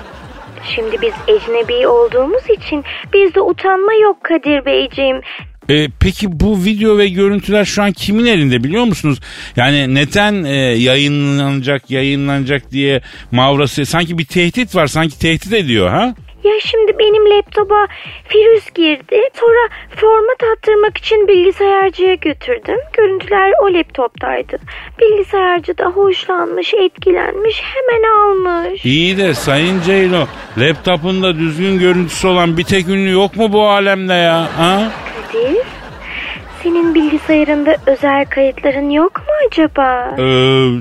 Şimdi 0.65 0.97
biz 1.03 1.15
ecnebi 1.29 1.87
olduğumuz 1.87 2.43
için 2.59 2.85
bizde 3.13 3.41
utanma 3.41 3.95
yok 3.95 4.25
Kadir 4.25 4.65
Beyciğim. 4.65 5.21
E, 5.69 5.89
peki 6.01 6.41
bu 6.41 6.65
video 6.65 6.99
ve 6.99 7.09
görüntüler 7.09 7.65
şu 7.65 7.83
an 7.83 7.93
kimin 7.93 8.27
elinde 8.27 8.65
biliyor 8.65 8.85
musunuz? 8.85 9.21
Yani 9.57 9.95
neden 9.95 10.45
e, 10.45 10.55
yayınlanacak 10.57 11.91
yayınlanacak 11.91 12.71
diye 12.71 13.01
mavrası 13.31 13.87
sanki 13.87 14.19
bir 14.19 14.25
tehdit 14.25 14.75
var 14.75 14.87
sanki 14.87 15.19
tehdit 15.19 15.53
ediyor 15.53 15.89
ha? 15.89 16.15
Ya 16.45 16.53
şimdi 16.61 16.99
benim 16.99 17.31
laptopa 17.31 17.87
virüs 18.35 18.71
girdi. 18.75 19.21
Sonra 19.35 19.69
format 19.97 20.43
attırmak 20.53 20.99
için 20.99 21.29
bilgisayarcıya 21.29 22.15
götürdüm. 22.15 22.79
Görüntüler 22.93 23.53
o 23.63 23.75
laptoptaydı. 23.75 24.59
Bilgisayarcı 25.01 25.79
da 25.79 25.85
hoşlanmış, 25.85 26.75
etkilenmiş, 26.75 27.63
hemen 27.63 28.03
almış. 28.19 28.85
İyi 28.85 29.17
de 29.19 29.35
Sayın 29.35 29.81
Ceylo 29.83 30.27
laptopunda 30.59 31.35
düzgün 31.35 31.79
görüntüsü 31.79 32.29
olan 32.29 32.57
bir 32.57 32.65
tek 32.65 32.89
ünlü 32.89 33.11
yok 33.11 33.37
mu 33.37 33.53
bu 33.53 33.69
alemde 33.69 34.15
ya? 34.15 34.49
Ha? 34.57 34.93
Senin 36.63 36.95
bilgisayarında 36.95 37.77
özel 37.87 38.25
kayıtların 38.27 38.91
yok 38.91 39.17
mu 39.17 39.25
acaba? 39.49 40.15
Ee, 40.19 40.23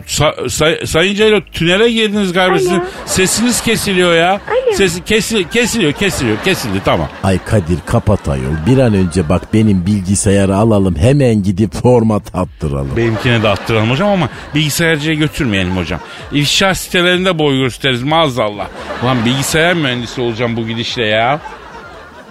sa- 0.08 0.50
say- 0.50 0.86
Sayın 0.86 1.16
Ceylo 1.16 1.42
tünele 1.52 1.92
girdiniz 1.92 2.34
galiba 2.34 2.54
Alo. 2.56 2.60
sizin 2.60 2.84
sesiniz 3.06 3.62
kesiliyor 3.62 4.14
ya. 4.16 4.32
Alo. 4.32 4.74
Sesi 4.76 5.04
kesil 5.04 5.44
kesiliyor 5.44 5.94
kesiliyor 5.94 6.38
kesildi 6.46 6.82
tamam. 6.86 7.08
Ay 7.24 7.40
Kadir 7.46 7.78
kapat 7.86 8.30
ayol. 8.30 8.52
Bir 8.68 8.78
an 8.78 8.94
önce 8.94 9.30
bak 9.30 9.42
benim 9.54 9.86
bilgisayarı 9.86 10.56
alalım 10.56 10.96
hemen 10.96 11.44
gidip 11.44 11.74
format 11.74 12.24
attıralım. 12.36 12.98
Benimkine 12.98 13.44
de 13.44 13.48
attıralım 13.50 13.92
hocam 13.92 14.10
ama 14.10 14.30
bilgisayarcıya 14.56 15.16
götürmeyelim 15.16 15.78
hocam. 15.78 16.00
İfşa 16.32 16.76
sitelerinde 16.76 17.40
boy 17.40 17.58
gösteririz 17.58 18.04
maazallah. 18.04 18.68
Ulan 19.04 19.26
bilgisayar 19.26 19.74
mühendisi 19.74 20.22
olacağım 20.22 20.58
bu 20.58 20.68
gidişle 20.68 21.06
ya. 21.06 21.40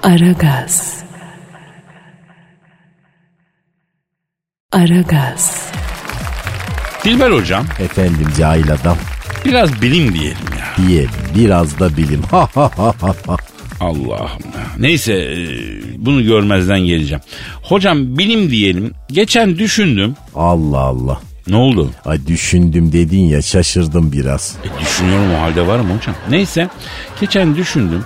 Aragaz. 0.02 1.07
Aragaz. 4.72 5.70
Dilber 7.04 7.30
hocam 7.30 7.64
Efendim 7.80 8.26
cahil 8.38 8.72
adam 8.72 8.96
biraz 9.44 9.82
bilim 9.82 10.14
diyelim 10.14 10.36
ya. 10.58 10.86
diyelim 10.86 11.10
biraz 11.36 11.78
da 11.80 11.96
bilim. 11.96 12.22
Ha 12.22 12.48
ha 12.54 12.70
ha 12.76 12.94
ha 13.00 13.14
ha. 13.26 13.36
Allah'ım. 13.80 14.42
Neyse 14.78 15.12
e, 15.12 15.36
bunu 15.98 16.22
görmezden 16.24 16.80
geleceğim. 16.80 17.22
Hocam 17.62 18.18
bilim 18.18 18.50
diyelim. 18.50 18.92
Geçen 19.12 19.58
düşündüm. 19.58 20.14
Allah 20.34 20.78
Allah. 20.80 21.20
Ne 21.46 21.56
oldu? 21.56 21.90
Ay 22.04 22.26
düşündüm 22.26 22.92
dedin 22.92 23.20
ya 23.28 23.42
şaşırdım 23.42 24.12
biraz. 24.12 24.56
E, 24.64 24.80
düşünüyorum 24.84 25.34
o 25.34 25.40
halde 25.40 25.66
var 25.66 25.78
mı 25.80 25.96
hocam? 25.98 26.14
Neyse 26.30 26.68
geçen 27.20 27.56
düşündüm. 27.56 28.04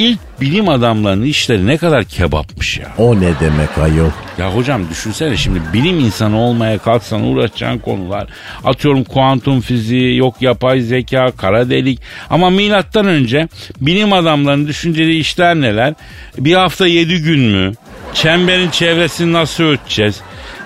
İlk 0.00 0.18
bilim 0.40 0.68
adamlarının 0.68 1.24
işleri 1.24 1.66
ne 1.66 1.76
kadar 1.76 2.04
kebapmış 2.04 2.78
ya. 2.78 2.86
O 2.98 3.20
ne 3.20 3.40
demek 3.40 3.78
ayol? 3.78 4.10
Ya 4.38 4.54
hocam 4.54 4.90
düşünsene 4.90 5.36
şimdi 5.36 5.60
bilim 5.72 5.98
insanı 5.98 6.40
olmaya 6.40 6.78
kalksan 6.78 7.22
uğraşacağın 7.22 7.78
konular. 7.78 8.26
Atıyorum 8.64 9.04
kuantum 9.04 9.60
fiziği, 9.60 10.16
yok 10.16 10.42
yapay 10.42 10.80
zeka, 10.80 11.30
kara 11.36 11.70
delik. 11.70 12.00
Ama 12.30 12.50
milattan 12.50 13.06
önce 13.06 13.48
bilim 13.80 14.12
adamlarının 14.12 14.68
düşünceli 14.68 15.16
işler 15.16 15.54
neler? 15.54 15.94
Bir 16.38 16.54
hafta 16.54 16.86
yedi 16.86 17.22
gün 17.22 17.40
mü? 17.40 17.72
Çemberin 18.14 18.70
çevresini 18.70 19.32
nasıl 19.32 19.64
ölçeceğiz? 19.64 20.20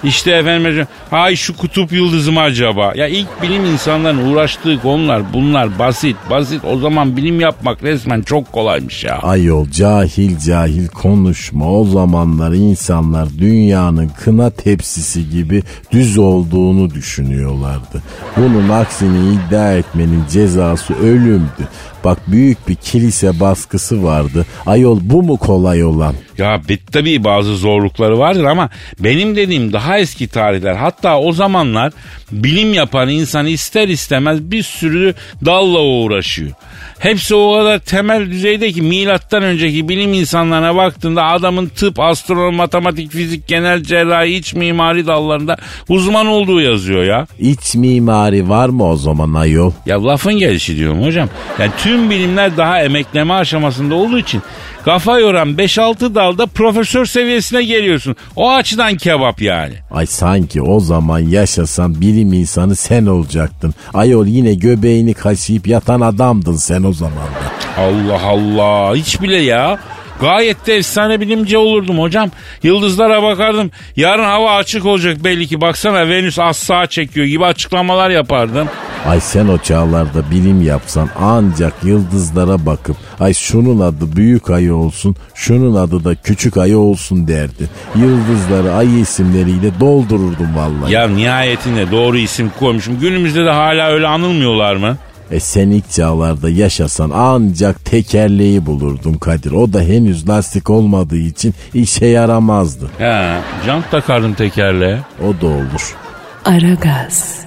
İşte 0.05 0.31
efendim 0.31 0.87
ay 1.13 1.37
şu 1.37 1.57
kutup 1.57 1.93
yıldızı 1.93 2.33
mı 2.33 2.41
acaba? 2.41 2.93
Ya 2.97 3.09
ilk 3.09 3.43
bilim 3.43 3.65
insanların 3.65 4.33
uğraştığı 4.33 4.81
konular 4.83 5.23
bunlar 5.33 5.79
basit 5.79 6.17
basit. 6.31 6.65
O 6.65 6.79
zaman 6.79 7.17
bilim 7.17 7.41
yapmak 7.41 7.83
resmen 7.83 8.23
çok 8.23 8.53
kolaymış 8.53 9.05
ya. 9.05 9.19
Ayol 9.19 9.67
cahil 9.71 10.39
cahil 10.39 10.89
konuşma. 10.89 11.73
O 11.73 11.85
zamanlar 11.85 12.53
insanlar 12.53 13.29
dünyanın 13.39 14.11
kına 14.25 14.51
tepsisi 14.51 15.31
gibi 15.31 15.63
düz 15.93 16.19
olduğunu 16.19 16.91
düşünüyorlardı. 16.91 18.03
Bunun 18.37 18.69
aksini 18.69 19.35
iddia 19.35 19.73
etmenin 19.73 20.25
cezası 20.31 20.95
ölümdü. 20.95 21.69
Bak 22.05 22.19
büyük 22.27 22.69
bir 22.69 22.75
kilise 22.75 23.41
baskısı 23.41 24.05
vardı. 24.05 24.47
Ayol 24.67 24.99
bu 25.03 25.23
mu 25.23 25.37
kolay 25.37 25.85
olan? 25.85 26.15
Ya 26.39 26.61
bit 26.69 26.93
tabii 26.93 27.25
bazı 27.35 27.57
zorlukları 27.57 28.19
vardır 28.19 28.45
ama 28.45 28.71
benim 28.99 29.37
dediğim 29.37 29.73
daha 29.73 29.99
eski 29.99 30.29
tarihler. 30.29 30.75
Hatta 30.75 31.19
o 31.19 31.33
zamanlar 31.33 31.93
bilim 32.33 32.75
yapan 32.75 33.09
insan 33.09 33.47
ister 33.47 33.88
istemez 33.88 34.50
bir 34.50 34.62
sürü 34.62 35.14
dalla 35.45 35.83
uğraşıyor. 35.83 36.50
Hepsi 36.99 37.35
o 37.35 37.55
kadar 37.55 37.79
temel 37.79 38.31
düzeyde 38.31 38.73
ki 38.73 38.83
milattan 38.83 39.43
önceki 39.43 39.88
bilim 39.88 40.12
insanlarına 40.14 40.76
baktığında 40.76 41.25
adamın 41.25 41.67
tıp, 41.67 42.00
astronomi, 42.00 42.57
matematik, 42.57 43.11
fizik, 43.11 43.49
genel 43.49 43.83
cerrahi, 43.83 44.29
iç 44.29 44.55
mimari 44.55 45.07
dallarında 45.07 45.57
uzman 45.88 46.26
olduğu 46.26 46.61
yazıyor 46.61 47.05
ya. 47.05 47.26
İç 47.38 47.75
mimari 47.75 48.49
var 48.49 48.69
mı 48.69 48.88
o 48.88 48.97
zaman 48.97 49.35
ayol? 49.35 49.73
Ya 49.87 50.05
lafın 50.05 50.35
gelişi 50.35 50.76
diyorum 50.76 51.03
hocam. 51.03 51.29
Yani 51.59 51.71
tüm 51.79 52.11
bilimler 52.11 52.57
daha 52.57 52.83
emekleme 52.83 53.35
aşamasında 53.35 53.95
olduğu 53.95 54.19
için 54.19 54.43
kafa 54.85 55.19
yoran 55.19 55.49
5-6 55.49 56.14
dalda 56.14 56.47
profesör 56.47 57.05
seviyesine 57.05 57.62
geliyorsun. 57.64 58.17
O 58.37 58.50
açıdan 58.50 58.97
kebap 58.97 59.43
yani. 59.43 59.75
Ay 59.91 60.07
sanki 60.07 60.62
o 60.62 60.81
zaman 60.81 61.19
yaşasan 61.19 62.00
bilim 62.00 62.33
insanı 62.33 62.76
sen 62.76 63.07
olacaktın. 63.07 63.75
Ayol 63.95 64.26
yine 64.26 64.55
göbeğini 64.55 65.14
kaşıyıp 65.14 65.67
yatan 65.67 66.00
adamdın 66.00 66.57
sen 66.57 66.83
o 66.83 66.93
zaman 66.93 67.19
da. 67.19 67.83
Allah 67.83 68.23
Allah 68.26 68.97
hiç 68.97 69.23
bile 69.23 69.37
ya. 69.43 69.79
Gayet 70.21 70.67
de 70.67 70.76
efsane 70.76 71.21
bilimci 71.21 71.57
olurdum 71.59 71.99
hocam. 71.99 72.31
Yıldızlara 72.62 73.23
bakardım. 73.23 73.71
Yarın 73.97 74.25
hava 74.25 74.57
açık 74.57 74.87
olacak 74.87 75.25
belli 75.25 75.47
ki. 75.47 75.61
Baksana 75.61 76.09
Venüs 76.09 76.38
az 76.38 76.57
sağa 76.57 76.87
çekiyor 76.87 77.26
gibi 77.26 77.45
açıklamalar 77.45 78.11
yapardım. 78.11 78.69
Ay 79.07 79.21
sen 79.21 79.49
o 79.49 79.59
çağlarda 79.59 80.31
bilim 80.31 80.63
yapsan 80.63 81.09
ancak 81.21 81.73
yıldızlara 81.85 82.67
bakıp 82.67 82.97
ay 83.21 83.35
şunun 83.35 83.81
adı 83.81 84.17
büyük 84.17 84.51
ayı 84.51 84.75
olsun 84.75 85.17
şunun 85.35 85.75
adı 85.75 86.05
da 86.05 86.15
küçük 86.15 86.57
ayı 86.57 86.79
olsun 86.79 87.29
derdi. 87.29 87.71
Yıldızları 87.97 88.75
ay 88.75 89.01
isimleriyle 89.01 89.81
doldururdum 89.81 90.57
vallahi. 90.57 90.93
Ya 90.93 91.09
nihayetinde 91.09 91.91
doğru 91.91 92.19
isim 92.19 92.53
koymuşum. 92.59 93.01
Günümüzde 93.01 93.45
de 93.45 93.51
hala 93.51 93.89
öyle 93.89 94.07
anılmıyorlar 94.07 94.77
mı? 94.77 94.97
E 95.31 95.41
sen 95.41 95.71
ilk 95.71 95.91
çağlarda 95.91 96.51
yaşasan 96.51 97.11
ancak 97.15 97.85
tekerleği 97.85 98.67
bulurdun 98.67 99.15
Kadir. 99.15 99.53
O 99.53 99.73
da 99.73 99.81
henüz 99.81 100.29
lastik 100.29 100.71
olmadığı 100.71 101.17
için 101.17 101.55
işe 101.75 102.07
yaramazdı. 102.07 102.91
He, 102.99 103.37
jant 103.67 103.91
takardım 103.91 104.35
tekerleğe. 104.35 104.99
O 105.23 105.41
da 105.41 105.47
olur. 105.47 105.97
Aragaz. 106.45 107.44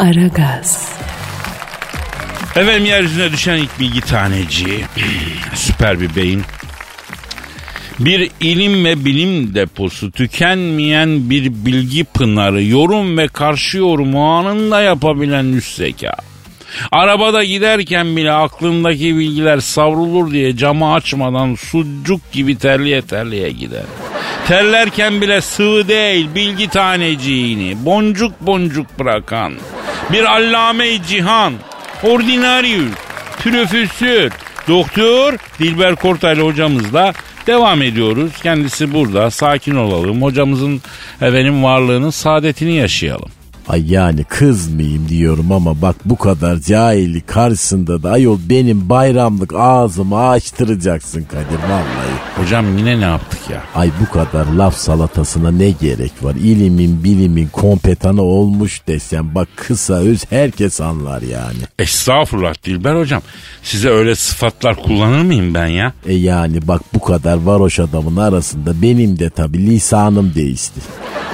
Aragaz. 0.00 0.92
Efendim 2.56 2.84
yeryüzüne 2.84 3.32
düşen 3.32 3.56
ilk 3.56 3.80
bilgi 3.80 4.00
taneci. 4.00 4.84
Süper 5.54 6.00
bir 6.00 6.16
beyin. 6.16 6.42
Bir 7.98 8.30
ilim 8.40 8.84
ve 8.84 9.04
bilim 9.04 9.54
deposu, 9.54 10.10
tükenmeyen 10.10 11.30
bir 11.30 11.52
bilgi 11.52 12.04
pınarı, 12.04 12.62
yorum 12.62 13.18
ve 13.18 13.28
karşı 13.28 13.78
yorumu 13.78 14.32
anında 14.32 14.80
yapabilen 14.82 15.44
üst 15.44 15.76
zeka. 15.76 16.16
Arabada 16.92 17.44
giderken 17.44 18.16
bile 18.16 18.32
aklındaki 18.32 19.18
bilgiler 19.18 19.60
savrulur 19.60 20.30
diye 20.30 20.56
camı 20.56 20.92
açmadan 20.92 21.54
sucuk 21.54 22.32
gibi 22.32 22.58
terliye 22.58 23.02
terliye 23.02 23.50
gider. 23.50 23.84
Terlerken 24.48 25.20
bile 25.20 25.40
sıvı 25.40 25.88
değil 25.88 26.28
bilgi 26.34 26.68
taneciğini 26.68 27.84
boncuk 27.84 28.40
boncuk 28.40 28.98
bırakan 28.98 29.52
bir 30.12 30.24
allame 30.24 31.02
cihan, 31.02 31.54
ordinarius, 32.02 32.94
profesör, 33.38 34.30
doktor 34.68 35.34
Dilber 35.58 35.96
Kortaylı 35.96 36.42
hocamızla 36.42 37.12
devam 37.46 37.82
ediyoruz. 37.82 38.32
Kendisi 38.42 38.94
burada 38.94 39.30
sakin 39.30 39.74
olalım 39.74 40.22
hocamızın 40.22 40.82
efendim 41.20 41.64
varlığının 41.64 42.10
saadetini 42.10 42.74
yaşayalım. 42.74 43.30
Ay 43.70 43.92
yani 43.92 44.24
kızmayayım 44.24 45.08
diyorum 45.08 45.52
ama 45.52 45.82
bak 45.82 45.96
bu 46.04 46.16
kadar 46.16 46.56
cahillik 46.56 47.28
karşısında 47.28 48.02
da 48.02 48.10
ayol 48.10 48.38
benim 48.48 48.88
bayramlık 48.88 49.54
ağzımı 49.54 50.28
açtıracaksın 50.28 51.22
Kadir 51.22 51.62
vallahi. 51.68 52.40
Hocam 52.42 52.78
yine 52.78 53.00
ne 53.00 53.04
yaptık 53.04 53.40
ya? 53.50 53.62
Ay 53.74 53.90
bu 54.00 54.12
kadar 54.12 54.46
laf 54.46 54.76
salatasına 54.76 55.50
ne 55.50 55.70
gerek 55.70 56.12
var? 56.22 56.34
İlimin 56.34 57.04
bilimin 57.04 57.48
kompetanı 57.48 58.22
olmuş 58.22 58.86
desem 58.86 59.34
bak 59.34 59.48
kısa 59.56 59.94
öz 59.94 60.24
herkes 60.30 60.80
anlar 60.80 61.22
yani. 61.22 61.58
Estağfurullah 61.78 62.54
Dilber 62.64 62.94
hocam. 62.94 63.22
Size 63.62 63.88
öyle 63.88 64.14
sıfatlar 64.14 64.76
kullanır 64.76 65.22
mıyım 65.22 65.54
ben 65.54 65.66
ya? 65.66 65.92
E 66.06 66.14
yani 66.14 66.68
bak 66.68 66.82
bu 66.94 67.00
kadar 67.00 67.36
varoş 67.36 67.78
adamın 67.78 68.16
arasında 68.16 68.82
benim 68.82 69.18
de 69.18 69.30
tabi 69.30 69.66
lisanım 69.66 70.34
değişti. 70.34 70.80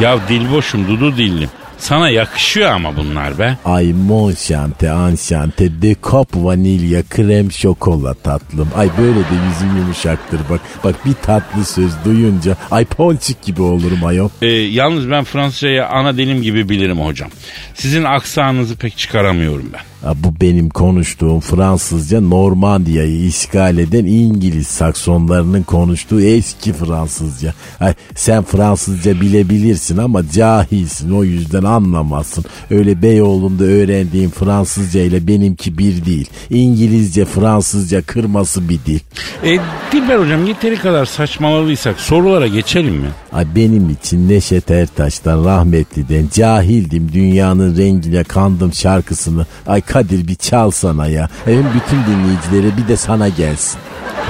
Ya 0.01 0.19
dilboşum 0.29 0.89
dudu 0.89 1.17
dillim. 1.17 1.51
Sana 1.79 2.09
yakışıyor 2.11 2.71
ama 2.71 2.97
bunlar 2.97 3.39
be. 3.39 3.57
Ay 3.65 3.93
monşante 3.93 4.91
anşante 4.91 5.83
dekop 5.83 6.29
vanilya 6.35 7.03
krem 7.11 7.53
şokola 7.53 8.15
tatlım. 8.15 8.69
Ay 8.77 8.89
böyle 8.99 9.19
de 9.21 9.35
yüzüm 9.49 9.77
yumuşaktır 9.77 10.41
bak. 10.51 10.61
Bak 10.85 10.95
bir 11.07 11.15
tatlı 11.15 11.65
söz 11.65 11.93
duyunca 12.05 12.57
ay 12.71 12.85
ponçik 12.85 13.43
gibi 13.43 13.63
olurum 13.63 14.05
ayol. 14.05 14.29
Ee, 14.43 14.47
yalnız 14.47 15.11
ben 15.11 15.25
Fransızcayı 15.25 15.87
ana 15.87 16.17
dilim 16.17 16.43
gibi 16.43 16.69
bilirim 16.69 17.01
hocam. 17.01 17.31
Sizin 17.75 18.05
aksanınızı 18.05 18.77
pek 18.77 18.97
çıkaramıyorum 18.99 19.71
ben. 19.73 19.81
Bu 20.05 20.41
benim 20.41 20.69
konuştuğum 20.69 21.41
Fransızca 21.41 22.21
Normandiya'yı 22.21 23.27
işgal 23.27 23.79
eden 23.79 24.05
İngiliz 24.05 24.67
Saksonlarının 24.67 25.63
konuştuğu 25.63 26.21
eski 26.21 26.73
Fransızca. 26.73 27.55
Ay, 27.81 27.95
sen 28.15 28.43
Fransızca 28.43 29.21
bilebilirsin 29.21 29.97
ama 29.97 30.31
cahilsin 30.31 31.11
o 31.11 31.25
yüzden 31.25 31.63
anlamazsın. 31.63 32.45
Öyle 32.71 33.03
Beyoğlu'nda 33.03 33.65
öğrendiğin 33.65 34.31
Fransızca 34.31 35.01
ile 35.01 35.27
benimki 35.27 35.79
bir 35.79 36.05
değil. 36.05 36.31
İngilizce 36.51 37.25
Fransızca 37.25 38.03
kırması 38.03 38.69
bir 38.69 38.79
dil. 38.87 39.01
E, 39.45 39.59
Dilber 39.93 40.19
hocam 40.19 40.47
yeteri 40.47 40.77
kadar 40.77 41.05
saçmaladıysak 41.05 42.01
sorulara 42.01 42.47
geçelim 42.47 42.95
mi? 42.95 43.09
Ay 43.33 43.47
benim 43.57 43.91
için 43.91 44.29
Neşet 44.29 44.71
Ertaş'tan 44.71 45.45
rahmetliden 45.45 46.29
cahildim 46.35 47.11
dünyanın 47.13 47.77
rengine 47.77 48.25
kandım 48.25 48.73
şarkısını. 48.73 49.47
Ay 49.67 49.81
Kadir 49.87 50.29
bir 50.29 50.35
çal 50.35 50.71
sana 50.71 51.07
ya. 51.07 51.29
Hem 51.45 51.65
bütün 51.75 51.99
dinleyicilere 52.13 52.77
bir 52.83 52.89
de 52.89 52.97
sana 52.97 53.29
gelsin. 53.29 53.79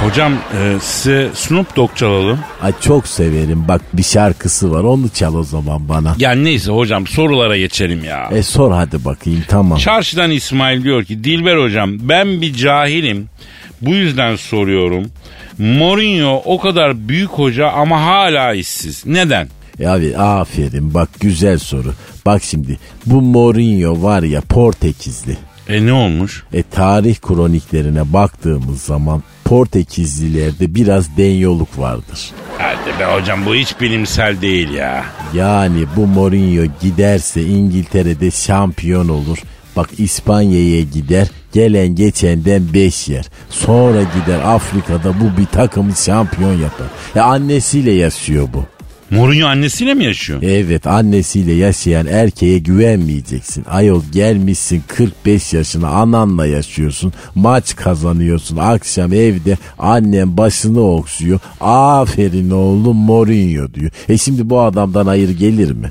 Hocam 0.04 0.32
e, 0.32 0.76
size 0.80 1.28
Snoop 1.34 1.76
Dogg 1.76 1.90
çalalım. 1.96 2.38
Ay 2.62 2.72
çok 2.80 3.06
severim 3.08 3.64
bak 3.68 3.80
bir 3.92 4.02
şarkısı 4.02 4.70
var 4.72 4.84
onu 4.84 5.08
çal 5.08 5.34
o 5.34 5.42
zaman 5.42 5.88
bana. 5.88 6.14
Ya 6.18 6.32
neyse 6.32 6.72
hocam 6.72 7.06
sorulara 7.06 7.56
geçelim 7.56 8.04
ya. 8.04 8.28
E 8.32 8.42
sor 8.42 8.72
hadi 8.72 9.04
bakayım 9.04 9.44
tamam. 9.48 9.78
Çarşıdan 9.78 10.30
İsmail 10.30 10.84
diyor 10.84 11.04
ki 11.04 11.24
Dilber 11.24 11.56
hocam 11.56 12.08
ben 12.08 12.40
bir 12.40 12.54
cahilim. 12.54 13.28
Bu 13.80 13.90
yüzden 13.90 14.36
soruyorum. 14.36 15.06
Mourinho 15.58 16.42
o 16.44 16.60
kadar 16.60 17.08
büyük 17.08 17.30
hoca 17.30 17.68
ama 17.68 18.02
hala 18.06 18.54
işsiz. 18.54 19.06
Neden? 19.06 19.48
E 19.80 19.86
abi 19.86 20.16
aferin 20.16 20.94
bak 20.94 21.08
güzel 21.20 21.58
soru. 21.58 21.94
Bak 22.26 22.42
şimdi 22.42 22.78
bu 23.06 23.22
Mourinho 23.22 24.02
var 24.02 24.22
ya 24.22 24.40
Portekizli. 24.40 25.36
E 25.68 25.86
ne 25.86 25.92
olmuş? 25.92 26.44
E 26.52 26.62
tarih 26.62 27.16
kroniklerine 27.16 28.12
baktığımız 28.12 28.82
zaman 28.82 29.22
Portekizlilerde 29.44 30.74
biraz 30.74 31.16
denyoluk 31.16 31.78
vardır. 31.78 32.30
Hadi 32.58 33.00
be 33.00 33.04
hocam 33.04 33.46
bu 33.46 33.54
hiç 33.54 33.80
bilimsel 33.80 34.40
değil 34.40 34.70
ya. 34.70 35.04
Yani 35.34 35.84
bu 35.96 36.06
Mourinho 36.06 36.72
giderse 36.82 37.42
İngiltere'de 37.42 38.30
şampiyon 38.30 39.08
olur. 39.08 39.38
Bak 39.76 39.88
İspanya'ya 39.98 40.82
gider 40.82 41.28
gelen 41.52 41.88
geçenden 41.94 42.74
5 42.74 43.08
yer. 43.08 43.26
Sonra 43.50 44.02
gider 44.02 44.40
Afrika'da 44.44 45.20
bu 45.20 45.40
bir 45.40 45.46
takımı 45.46 45.92
şampiyon 45.96 46.52
yapar. 46.52 46.86
Ya 47.14 47.24
annesiyle 47.24 47.92
yaşıyor 47.92 48.48
bu. 48.54 48.75
Mourinho 49.10 49.46
annesiyle 49.46 49.94
mi 49.94 50.04
yaşıyor? 50.04 50.42
Evet 50.42 50.86
annesiyle 50.86 51.52
yaşayan 51.52 52.06
erkeğe 52.06 52.58
güvenmeyeceksin. 52.58 53.64
Ayol 53.70 54.02
gelmişsin 54.12 54.82
45 54.86 55.52
yaşına 55.52 55.88
ananla 55.88 56.46
yaşıyorsun. 56.46 57.12
Maç 57.34 57.76
kazanıyorsun. 57.76 58.56
Akşam 58.56 59.12
evde 59.12 59.58
annem 59.78 60.36
başını 60.36 60.80
okşuyor. 60.80 61.38
Aferin 61.60 62.50
oğlum 62.50 62.96
Mourinho 62.96 63.74
diyor. 63.74 63.90
E 64.08 64.18
şimdi 64.18 64.50
bu 64.50 64.60
adamdan 64.60 65.06
hayır 65.06 65.30
gelir 65.38 65.70
mi? 65.70 65.90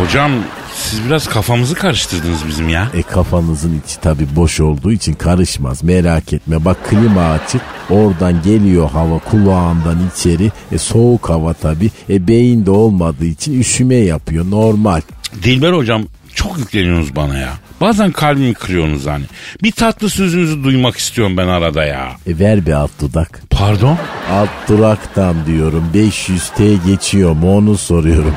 Hocam 0.00 0.30
siz 0.74 1.04
biraz 1.06 1.28
kafamızı 1.28 1.74
karıştırdınız 1.74 2.46
bizim 2.48 2.68
ya. 2.68 2.90
E 2.94 3.02
kafanızın 3.02 3.80
içi 3.84 4.00
tabi 4.00 4.26
boş 4.36 4.60
olduğu 4.60 4.92
için 4.92 5.12
karışmaz. 5.14 5.82
Merak 5.84 6.32
etme 6.32 6.64
bak 6.64 6.90
klima 6.90 7.30
açık. 7.30 7.60
Oradan 7.90 8.42
geliyor 8.42 8.90
hava 8.90 9.18
kulağından 9.18 9.98
içeri. 10.16 10.52
E 10.72 10.78
soğuk 10.78 11.28
hava 11.28 11.52
tabi. 11.52 11.90
E 12.10 12.28
beyinde 12.28 12.70
olmadığı 12.70 13.26
için 13.26 13.60
üşüme 13.60 13.94
yapıyor 13.94 14.50
normal. 14.50 15.00
Dilber 15.42 15.72
hocam 15.72 16.02
çok 16.34 16.58
yükleniyorsunuz 16.58 17.16
bana 17.16 17.38
ya. 17.38 17.52
Bazen 17.80 18.12
kalbimi 18.12 18.54
kırıyorsunuz 18.54 19.06
hani. 19.06 19.24
Bir 19.62 19.72
tatlı 19.72 20.10
sözünüzü 20.10 20.64
duymak 20.64 20.96
istiyorum 20.96 21.36
ben 21.36 21.48
arada 21.48 21.84
ya. 21.84 22.12
E 22.26 22.38
ver 22.38 22.66
bir 22.66 22.72
alt 22.72 22.90
dudak. 23.00 23.42
Pardon? 23.50 23.98
Alt 24.32 24.48
duraktan 24.68 25.46
diyorum 25.46 25.84
500T 25.94 26.86
geçiyor 26.86 27.32
mu 27.32 27.56
onu 27.56 27.76
soruyorum. 27.76 28.34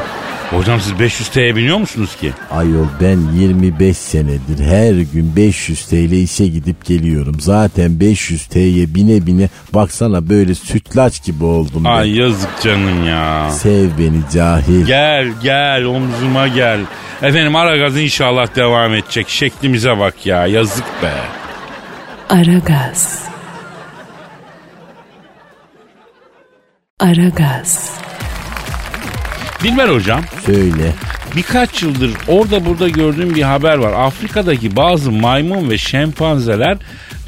Hocam 0.51 0.81
siz 0.81 0.99
500 0.99 1.29
TL'ye 1.29 1.55
biniyor 1.55 1.77
musunuz 1.77 2.15
ki? 2.15 2.33
Ayol 2.51 2.85
ben 3.01 3.17
25 3.39 3.97
senedir 3.97 4.65
her 4.65 4.93
gün 4.93 5.35
500 5.35 5.85
TL 5.85 6.11
işe 6.11 6.47
gidip 6.47 6.85
geliyorum. 6.85 7.39
Zaten 7.39 7.99
500 7.99 8.45
TL'ye 8.45 8.95
bine 8.95 9.25
bine 9.25 9.49
baksana 9.73 10.29
böyle 10.29 10.55
sütlaç 10.55 11.23
gibi 11.23 11.43
oldum 11.43 11.83
ben. 11.83 11.89
Ay 11.89 12.15
yazık 12.17 12.61
canım 12.63 13.07
ya. 13.07 13.51
Sev 13.51 13.89
beni 13.99 14.21
cahil. 14.33 14.85
Gel 14.85 15.27
gel 15.43 15.83
omzuma 15.83 16.47
gel. 16.47 16.79
Efendim 17.21 17.55
ara 17.55 17.77
gaz 17.77 17.97
inşallah 17.97 18.55
devam 18.55 18.93
edecek. 18.93 19.29
Şeklimize 19.29 19.99
bak 19.99 20.25
ya 20.25 20.47
yazık 20.47 20.85
be. 21.03 21.13
Aragaz. 22.29 23.23
Aragaz. 26.99 28.06
Dilber 29.63 29.89
hocam 29.89 30.21
Söyle. 30.45 30.93
birkaç 31.35 31.83
yıldır 31.83 32.11
orada 32.27 32.65
burada 32.65 32.89
gördüğüm 32.89 33.35
bir 33.35 33.41
haber 33.41 33.77
var. 33.77 33.93
Afrika'daki 34.07 34.75
bazı 34.75 35.11
maymun 35.11 35.69
ve 35.69 35.77
şempanzeler 35.77 36.77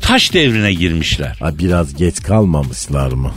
taş 0.02 0.34
devrine 0.34 0.74
girmişler. 0.74 1.38
Ha, 1.40 1.58
biraz 1.58 1.96
geç 1.96 2.22
kalmamışlar 2.24 3.12
mı? 3.12 3.32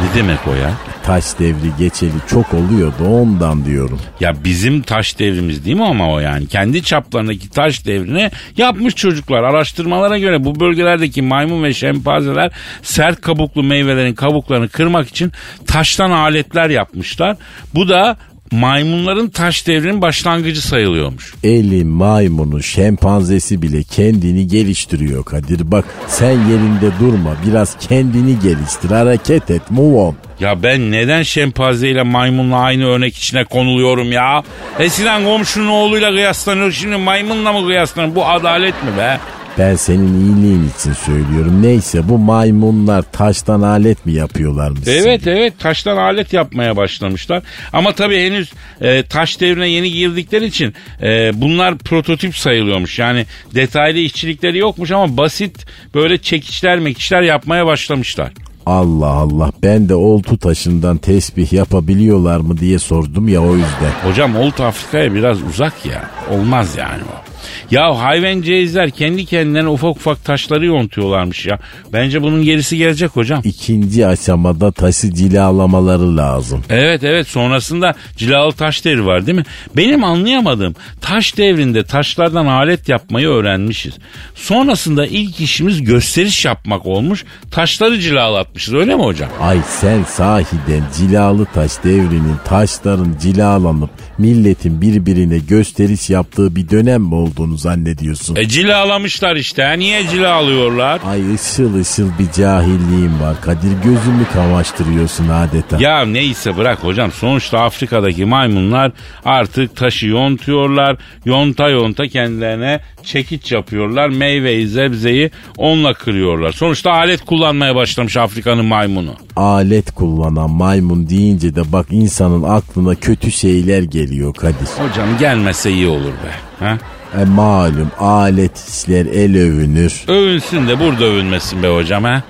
Ne 0.00 0.20
demek 0.20 0.38
o 0.46 0.54
ya? 0.54 0.70
Taş 1.02 1.24
devri 1.38 1.70
geçeli 1.78 2.10
çok 2.30 2.54
oluyordu 2.54 3.04
ondan 3.08 3.64
diyorum. 3.64 4.00
Ya 4.20 4.44
bizim 4.44 4.82
taş 4.82 5.18
devrimiz 5.18 5.64
değil 5.64 5.76
mi 5.76 5.84
ama 5.84 6.12
o 6.12 6.18
yani? 6.20 6.46
Kendi 6.46 6.82
çaplarındaki 6.82 7.50
taş 7.50 7.86
devrini 7.86 8.30
yapmış 8.56 8.94
çocuklar. 8.94 9.42
Araştırmalara 9.42 10.18
göre 10.18 10.44
bu 10.44 10.60
bölgelerdeki 10.60 11.22
maymun 11.22 11.62
ve 11.62 11.74
şempanzeler 11.74 12.50
sert 12.82 13.20
kabuklu 13.20 13.62
meyvelerin 13.62 14.14
kabuklarını 14.14 14.68
kırmak 14.68 15.08
için 15.08 15.32
taştan 15.66 16.10
aletler 16.10 16.70
yapmışlar. 16.70 17.36
Bu 17.74 17.88
da 17.88 18.16
maymunların 18.52 19.28
taş 19.28 19.66
devrinin 19.66 20.02
başlangıcı 20.02 20.62
sayılıyormuş. 20.66 21.34
Eli 21.44 21.84
maymunu 21.84 22.62
şempanzesi 22.62 23.62
bile 23.62 23.82
kendini 23.82 24.46
geliştiriyor 24.46 25.24
Kadir. 25.24 25.70
Bak 25.70 25.84
sen 26.08 26.30
yerinde 26.30 26.90
durma 27.00 27.36
biraz 27.46 27.76
kendini 27.88 28.40
geliştir 28.40 28.90
hareket 28.90 29.50
et 29.50 29.62
move 29.70 29.96
on. 29.96 30.16
Ya 30.40 30.62
ben 30.62 30.92
neden 30.92 31.22
şempanze 31.22 31.88
ile 31.88 32.02
maymunla 32.02 32.56
aynı 32.58 32.86
örnek 32.86 33.16
içine 33.16 33.44
konuluyorum 33.44 34.12
ya? 34.12 34.42
Eskiden 34.78 35.24
komşunun 35.24 35.68
oğluyla 35.68 36.10
kıyaslanıyor 36.10 36.72
şimdi 36.72 36.96
maymunla 36.96 37.52
mı 37.52 37.66
kıyaslanıyor? 37.66 38.14
Bu 38.14 38.26
adalet 38.26 38.74
mi 38.84 38.98
be? 38.98 39.20
Ben 39.58 39.76
senin 39.76 40.20
iyiliğin 40.20 40.70
için 40.78 40.92
söylüyorum. 40.92 41.62
Neyse 41.62 42.08
bu 42.08 42.18
maymunlar 42.18 43.02
taştan 43.12 43.62
alet 43.62 44.06
mi 44.06 44.12
yapıyorlarmış? 44.12 44.88
Evet 44.88 45.26
evet 45.26 45.58
taştan 45.58 45.96
alet 45.96 46.32
yapmaya 46.32 46.76
başlamışlar. 46.76 47.42
Ama 47.72 47.92
tabii 47.92 48.20
henüz 48.26 48.52
e, 48.80 49.02
taş 49.02 49.40
devrine 49.40 49.68
yeni 49.68 49.92
girdikleri 49.92 50.44
için 50.46 50.74
e, 51.02 51.30
bunlar 51.34 51.78
prototip 51.78 52.36
sayılıyormuş. 52.36 52.98
Yani 52.98 53.26
detaylı 53.54 53.98
işçilikleri 53.98 54.58
yokmuş 54.58 54.90
ama 54.90 55.16
basit 55.16 55.66
böyle 55.94 56.18
çekiçler 56.18 56.78
mekiçler 56.78 57.22
yapmaya 57.22 57.66
başlamışlar. 57.66 58.32
Allah 58.66 59.06
Allah 59.06 59.52
ben 59.62 59.88
de 59.88 59.94
oltu 59.94 60.38
taşından 60.38 60.96
tesbih 60.96 61.52
yapabiliyorlar 61.52 62.36
mı 62.36 62.58
diye 62.58 62.78
sordum 62.78 63.28
ya 63.28 63.42
o 63.42 63.54
yüzden. 63.54 63.90
Hocam 64.10 64.36
Old 64.36 64.58
Afrika'ya 64.58 65.14
biraz 65.14 65.42
uzak 65.42 65.86
ya. 65.86 66.10
Olmaz 66.30 66.76
yani 66.76 67.02
o. 67.02 67.27
Ya 67.70 67.98
hayvancağızlar 67.98 68.90
kendi 68.90 69.24
kendilerine 69.26 69.68
ufak 69.68 69.96
ufak 69.96 70.24
taşları 70.24 70.66
yontuyorlarmış 70.66 71.46
ya. 71.46 71.58
Bence 71.92 72.22
bunun 72.22 72.42
gerisi 72.42 72.76
gelecek 72.76 73.10
hocam. 73.16 73.40
İkinci 73.44 74.06
aşamada 74.06 74.72
taşı 74.72 75.14
cilalamaları 75.14 76.16
lazım. 76.16 76.64
Evet 76.70 77.04
evet 77.04 77.28
sonrasında 77.28 77.94
cilalı 78.16 78.52
taş 78.52 78.84
devri 78.84 79.06
var 79.06 79.26
değil 79.26 79.38
mi? 79.38 79.44
Benim 79.76 80.04
anlayamadığım 80.04 80.74
taş 81.00 81.36
devrinde 81.36 81.84
taşlardan 81.84 82.46
alet 82.46 82.88
yapmayı 82.88 83.28
öğrenmişiz. 83.28 83.94
Sonrasında 84.34 85.06
ilk 85.06 85.40
işimiz 85.40 85.84
gösteriş 85.84 86.44
yapmak 86.44 86.86
olmuş. 86.86 87.24
Taşları 87.50 88.00
cilalatmışız 88.00 88.74
öyle 88.74 88.94
mi 88.96 89.02
hocam? 89.02 89.28
Ay 89.40 89.58
sen 89.80 90.02
sahiden 90.04 90.82
cilalı 90.96 91.46
taş 91.54 91.72
devrinin 91.84 92.36
taşların 92.44 93.16
cilalanıp 93.22 93.90
milletin 94.18 94.80
birbirine 94.80 95.38
gösteriş 95.38 96.10
yaptığı 96.10 96.56
bir 96.56 96.70
dönem 96.70 97.02
mi 97.02 97.14
olduğunu 97.14 97.56
zannediyorsun? 97.56 98.36
E 98.36 98.48
cilalamışlar 98.48 99.36
işte. 99.36 99.78
Niye 99.78 100.08
cilalıyorlar? 100.08 101.00
Ay 101.06 101.34
ışıl 101.34 101.74
ışıl 101.74 102.08
bir 102.18 102.32
cahilliğim 102.32 103.20
var 103.20 103.40
Kadir 103.40 103.72
gözümü 103.84 104.26
kamaştırıyorsun 104.32 105.28
adeta. 105.28 105.76
Ya 105.80 106.04
neyse 106.04 106.56
bırak 106.56 106.84
hocam. 106.84 107.12
Sonuçta 107.12 107.58
Afrika'daki 107.60 108.24
maymunlar 108.24 108.92
artık 109.24 109.76
taşı 109.76 110.06
yontuyorlar. 110.06 110.96
Yonta 111.24 111.68
yonta 111.68 112.08
kendilerine 112.08 112.80
çekiç 113.02 113.52
yapıyorlar. 113.52 114.08
Meyveyi, 114.08 114.68
zebzeyi 114.68 115.30
onunla 115.56 115.94
kırıyorlar. 115.94 116.52
Sonuçta 116.52 116.92
alet 116.92 117.24
kullanmaya 117.24 117.74
başlamış 117.74 118.16
Afrika'nın 118.16 118.64
maymunu. 118.64 119.14
Alet 119.36 119.90
kullanan 119.90 120.50
maymun 120.50 121.08
deyince 121.08 121.54
de 121.54 121.72
bak 121.72 121.86
insanın 121.90 122.42
aklına 122.42 122.94
kötü 122.94 123.32
şeyler 123.32 123.82
geliyor 123.82 124.07
Kadir. 124.32 124.66
Hocam 124.88 125.18
gelmese 125.18 125.70
iyi 125.70 125.86
olur 125.88 126.12
be. 126.12 126.32
Ha? 126.66 126.78
E 127.20 127.24
malum 127.24 127.90
alet 127.98 128.68
işler 128.68 129.06
el 129.06 129.36
övünür. 129.36 130.02
Övünsün 130.08 130.68
de 130.68 130.80
burada 130.80 131.04
övünmesin 131.04 131.62
be 131.62 131.68
hocam 131.68 132.04
ha. 132.04 132.22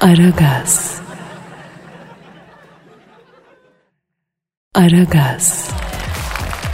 Aragaz. 0.00 0.94
Aragaz. 4.74 5.68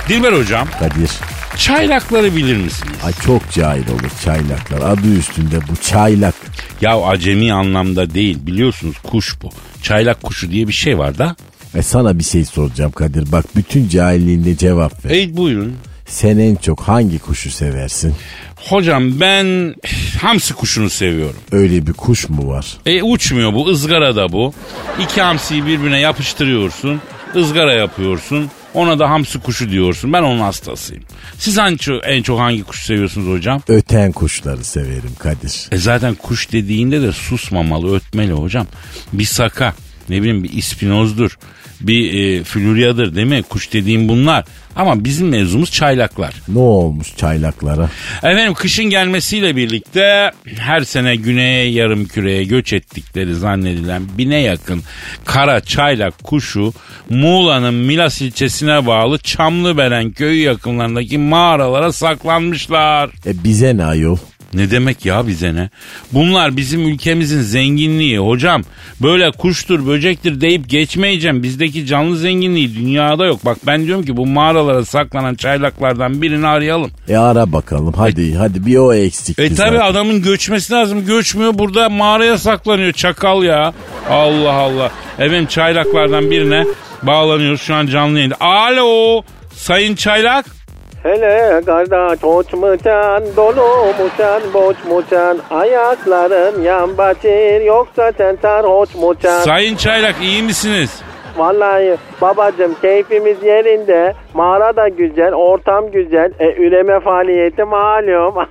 Dilber 0.08 0.32
hocam 0.32 0.68
Kadir. 0.78 1.10
çaylakları 1.56 2.36
bilir 2.36 2.56
misiniz? 2.56 2.94
Ay 3.04 3.12
çok 3.26 3.50
cahil 3.52 3.88
olur 3.90 4.10
çaylaklar. 4.24 4.90
Adı 4.92 5.14
üstünde 5.18 5.56
bu 5.70 5.76
çaylak. 5.76 6.34
Ya 6.80 7.00
acemi 7.02 7.52
anlamda 7.52 8.14
değil 8.14 8.38
biliyorsunuz 8.46 8.96
kuş 8.98 9.42
bu. 9.42 9.50
Çaylak 9.82 10.22
kuşu 10.22 10.50
diye 10.50 10.68
bir 10.68 10.72
şey 10.72 10.98
var 10.98 11.18
da. 11.18 11.36
E 11.74 11.82
sana 11.82 12.18
bir 12.18 12.24
şey 12.24 12.44
soracağım 12.44 12.92
Kadir. 12.92 13.32
Bak 13.32 13.44
bütün 13.56 13.88
cahilliğinde 13.88 14.56
cevap 14.56 15.04
ver. 15.04 15.10
Ey 15.10 15.36
buyurun. 15.36 15.74
Sen 16.06 16.38
en 16.38 16.56
çok 16.56 16.80
hangi 16.80 17.18
kuşu 17.18 17.50
seversin? 17.50 18.14
Hocam 18.56 19.20
ben 19.20 19.74
hamsi 20.20 20.54
kuşunu 20.54 20.90
seviyorum. 20.90 21.36
Öyle 21.52 21.86
bir 21.86 21.92
kuş 21.92 22.28
mu 22.28 22.48
var? 22.48 22.66
E 22.86 23.02
uçmuyor 23.02 23.54
bu 23.54 23.68
ızgarada 23.68 24.32
bu. 24.32 24.54
İki 25.02 25.22
hamsiyi 25.22 25.66
birbirine 25.66 26.00
yapıştırıyorsun. 26.00 27.00
ızgara 27.36 27.72
yapıyorsun. 27.72 28.50
Ona 28.74 28.98
da 28.98 29.10
hamsi 29.10 29.38
kuşu 29.38 29.70
diyorsun. 29.70 30.12
Ben 30.12 30.22
onun 30.22 30.40
hastasıyım. 30.40 31.02
Siz 31.38 31.58
en 31.58 31.76
çok, 31.76 32.02
en 32.06 32.22
çok 32.22 32.40
hangi 32.40 32.62
kuşu 32.62 32.84
seviyorsunuz 32.84 33.28
hocam? 33.38 33.62
Öten 33.68 34.12
kuşları 34.12 34.64
severim 34.64 35.12
Kadir. 35.18 35.68
E 35.72 35.76
zaten 35.76 36.14
kuş 36.14 36.52
dediğinde 36.52 37.02
de 37.02 37.12
susmamalı, 37.12 37.96
ötmeli 37.96 38.32
hocam. 38.32 38.66
Bir 39.12 39.24
saka, 39.24 39.74
ne 40.08 40.20
bileyim 40.20 40.44
bir 40.44 40.52
ispinozdur, 40.52 41.38
bir 41.80 42.14
e, 42.14 42.44
fluryadır 42.44 43.14
değil 43.14 43.26
mi? 43.26 43.42
Kuş 43.42 43.72
dediğim 43.72 44.08
bunlar. 44.08 44.44
Ama 44.76 45.04
bizim 45.04 45.28
mevzumuz 45.28 45.72
çaylaklar. 45.72 46.34
Ne 46.48 46.58
olmuş 46.58 47.16
çaylaklara? 47.16 47.88
Efendim 48.16 48.54
kışın 48.54 48.84
gelmesiyle 48.84 49.56
birlikte 49.56 50.30
her 50.58 50.80
sene 50.80 51.16
güneye 51.16 51.70
yarım 51.70 52.04
küreye 52.04 52.44
göç 52.44 52.72
ettikleri 52.72 53.34
zannedilen 53.34 54.02
bine 54.18 54.40
yakın 54.40 54.82
kara 55.24 55.60
çaylak 55.60 56.22
kuşu 56.22 56.72
Muğla'nın 57.10 57.74
Milas 57.74 58.20
ilçesine 58.20 58.86
bağlı 58.86 59.18
Çamlıbelen 59.18 60.10
köyü 60.10 60.42
yakınlarındaki 60.42 61.18
mağaralara 61.18 61.92
saklanmışlar. 61.92 63.10
E 63.26 63.44
bize 63.44 63.76
ne 63.76 63.84
ayol? 63.84 64.16
Ne 64.54 64.70
demek 64.70 65.06
ya 65.06 65.26
bize 65.26 65.54
ne? 65.54 65.70
Bunlar 66.12 66.56
bizim 66.56 66.88
ülkemizin 66.88 67.40
zenginliği 67.40 68.18
hocam. 68.18 68.62
Böyle 69.02 69.30
kuştur 69.30 69.86
böcektir 69.86 70.40
deyip 70.40 70.68
geçmeyeceğim. 70.68 71.42
Bizdeki 71.42 71.86
canlı 71.86 72.16
zenginliği 72.16 72.74
dünyada 72.74 73.26
yok. 73.26 73.44
Bak 73.44 73.58
ben 73.66 73.86
diyorum 73.86 74.04
ki 74.04 74.16
bu 74.16 74.26
mağaralara 74.26 74.84
saklanan 74.84 75.34
çaylaklardan 75.34 76.22
birini 76.22 76.46
arayalım. 76.46 76.90
E 77.08 77.16
ara 77.16 77.52
bakalım 77.52 77.94
hadi 77.96 78.34
hadi 78.34 78.66
bir 78.66 78.76
o 78.76 78.94
eksik. 78.94 79.38
E 79.38 79.54
tabi 79.54 79.78
adamın 79.80 80.22
göçmesi 80.22 80.72
lazım. 80.72 81.06
Göçmüyor 81.06 81.58
burada 81.58 81.88
mağaraya 81.88 82.38
saklanıyor 82.38 82.92
çakal 82.92 83.42
ya. 83.42 83.74
Allah 84.10 84.52
Allah. 84.52 84.90
Efendim 85.18 85.46
çaylaklardan 85.46 86.30
birine 86.30 86.64
bağlanıyoruz 87.02 87.60
şu 87.60 87.74
an 87.74 87.86
canlı 87.86 88.16
yayında. 88.18 88.36
Alo 88.40 89.22
sayın 89.54 89.94
çaylak. 89.94 90.59
Hele 91.02 91.60
kardeş 91.66 92.22
hoç 92.22 92.52
mu 92.52 92.68
sen, 92.82 93.22
dolu 93.36 93.86
mu 93.98 94.08
sen, 94.16 94.40
boş 94.54 94.76
mu 94.84 95.02
sen, 95.10 95.36
ayakların 95.50 96.62
yan 96.62 96.98
batır, 96.98 97.60
yoksa 97.60 98.12
sen 98.18 98.38
sarhoş 98.42 98.94
mu? 98.94 99.14
Sayın 99.22 99.76
çaylak 99.76 100.14
iyi 100.22 100.42
misiniz? 100.42 101.02
Vallahi 101.36 101.96
babacım 102.20 102.74
keyfimiz 102.82 103.42
yerinde, 103.42 104.14
mağara 104.34 104.76
da 104.76 104.88
güzel, 104.88 105.34
ortam 105.34 105.90
güzel, 105.90 106.32
e, 106.38 106.54
üreme 106.54 107.00
faaliyeti 107.00 107.64
malum. 107.64 108.34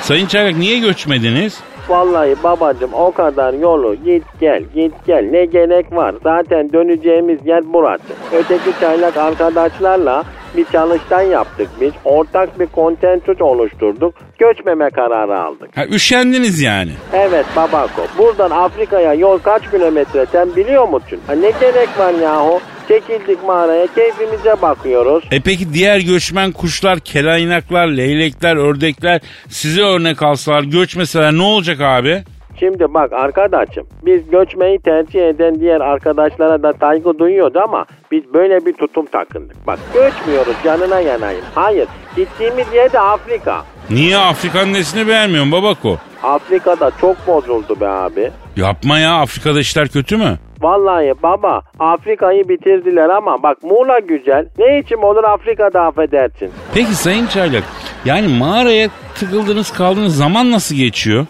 Sayın 0.00 0.26
çaylak 0.26 0.56
niye 0.56 0.78
göçmediniz? 0.78 1.60
Vallahi 1.88 2.34
babacım 2.44 2.90
o 2.94 3.12
kadar 3.12 3.52
yolu 3.52 3.94
git 3.94 4.24
gel 4.40 4.62
git 4.74 4.92
gel 5.06 5.28
ne 5.30 5.44
gerek 5.44 5.92
var 5.92 6.14
zaten 6.22 6.72
döneceğimiz 6.72 7.46
yer 7.46 7.62
burası. 7.72 8.04
Öteki 8.32 8.80
çaylak 8.80 9.16
arkadaşlarla 9.16 10.24
bir 10.56 10.64
çalıştay 10.72 11.28
yaptık 11.28 11.68
biz 11.80 11.92
ortak 12.04 12.60
bir 12.60 12.66
kontentüt 12.66 13.42
oluşturduk 13.42 14.14
göçmeme 14.38 14.90
kararı 14.90 15.40
aldık. 15.40 15.76
Ha, 15.76 15.86
üşendiniz 15.86 16.60
yani. 16.60 16.90
Evet 17.12 17.46
babako 17.56 18.02
buradan 18.18 18.50
Afrika'ya 18.50 19.14
yol 19.14 19.38
kaç 19.38 19.70
kilometre 19.70 20.26
sen 20.32 20.56
biliyor 20.56 20.88
musun? 20.88 21.20
Ha, 21.26 21.32
ne 21.32 21.50
gerek 21.60 21.98
var 21.98 22.12
yahu 22.12 22.60
çekildik 22.88 23.44
mağaraya 23.44 23.86
keyfimize 23.94 24.62
bakıyoruz. 24.62 25.24
E 25.30 25.40
peki 25.40 25.74
diğer 25.74 26.00
göçmen 26.00 26.52
kuşlar, 26.52 27.00
kelaynaklar, 27.00 27.86
leylekler, 27.88 28.56
ördekler 28.56 29.20
size 29.48 29.82
örnek 29.82 30.22
alsalar, 30.22 30.62
göçmeseler 30.62 31.32
ne 31.32 31.42
olacak 31.42 31.80
abi? 31.80 32.22
Şimdi 32.60 32.94
bak 32.94 33.12
arkadaşım 33.12 33.86
biz 34.02 34.30
göçmeyi 34.30 34.78
tercih 34.78 35.28
eden 35.28 35.60
diğer 35.60 35.80
arkadaşlara 35.80 36.62
da 36.62 36.72
saygı 36.80 37.18
duyuyoruz 37.18 37.56
ama 37.56 37.84
biz 38.12 38.34
böyle 38.34 38.66
bir 38.66 38.72
tutum 38.72 39.06
takındık. 39.06 39.66
Bak 39.66 39.78
göçmüyoruz 39.94 40.54
canına 40.64 41.00
yanayım. 41.00 41.44
Hayır 41.54 41.88
gittiğimiz 42.16 42.66
yer 42.74 42.92
de 42.92 43.00
Afrika. 43.00 43.62
Niye 43.90 44.16
Afrika'nın 44.16 44.72
nesini 44.72 45.08
beğenmiyorsun 45.08 45.52
babako? 45.52 45.96
Afrika'da 46.22 46.90
çok 47.00 47.26
bozuldu 47.26 47.80
be 47.80 47.88
abi. 47.88 48.30
Yapma 48.56 48.98
ya 48.98 49.14
Afrika'da 49.14 49.60
işler 49.60 49.88
kötü 49.88 50.16
mü? 50.16 50.38
Vallahi 50.60 51.14
baba 51.22 51.62
Afrika'yı 51.78 52.48
bitirdiler 52.48 53.08
ama 53.08 53.42
bak 53.42 53.62
Muğla 53.62 53.98
güzel. 53.98 54.48
Ne 54.58 54.78
için 54.78 54.96
olur 54.96 55.24
Afrika'da 55.24 55.80
affedersin. 55.80 56.50
Peki 56.74 56.94
Sayın 56.94 57.26
Çaylak 57.26 57.64
yani 58.04 58.28
mağaraya 58.38 58.88
tıkıldınız 59.14 59.72
kaldığınız 59.72 60.16
zaman 60.16 60.50
nasıl 60.50 60.74
geçiyor? 60.76 61.26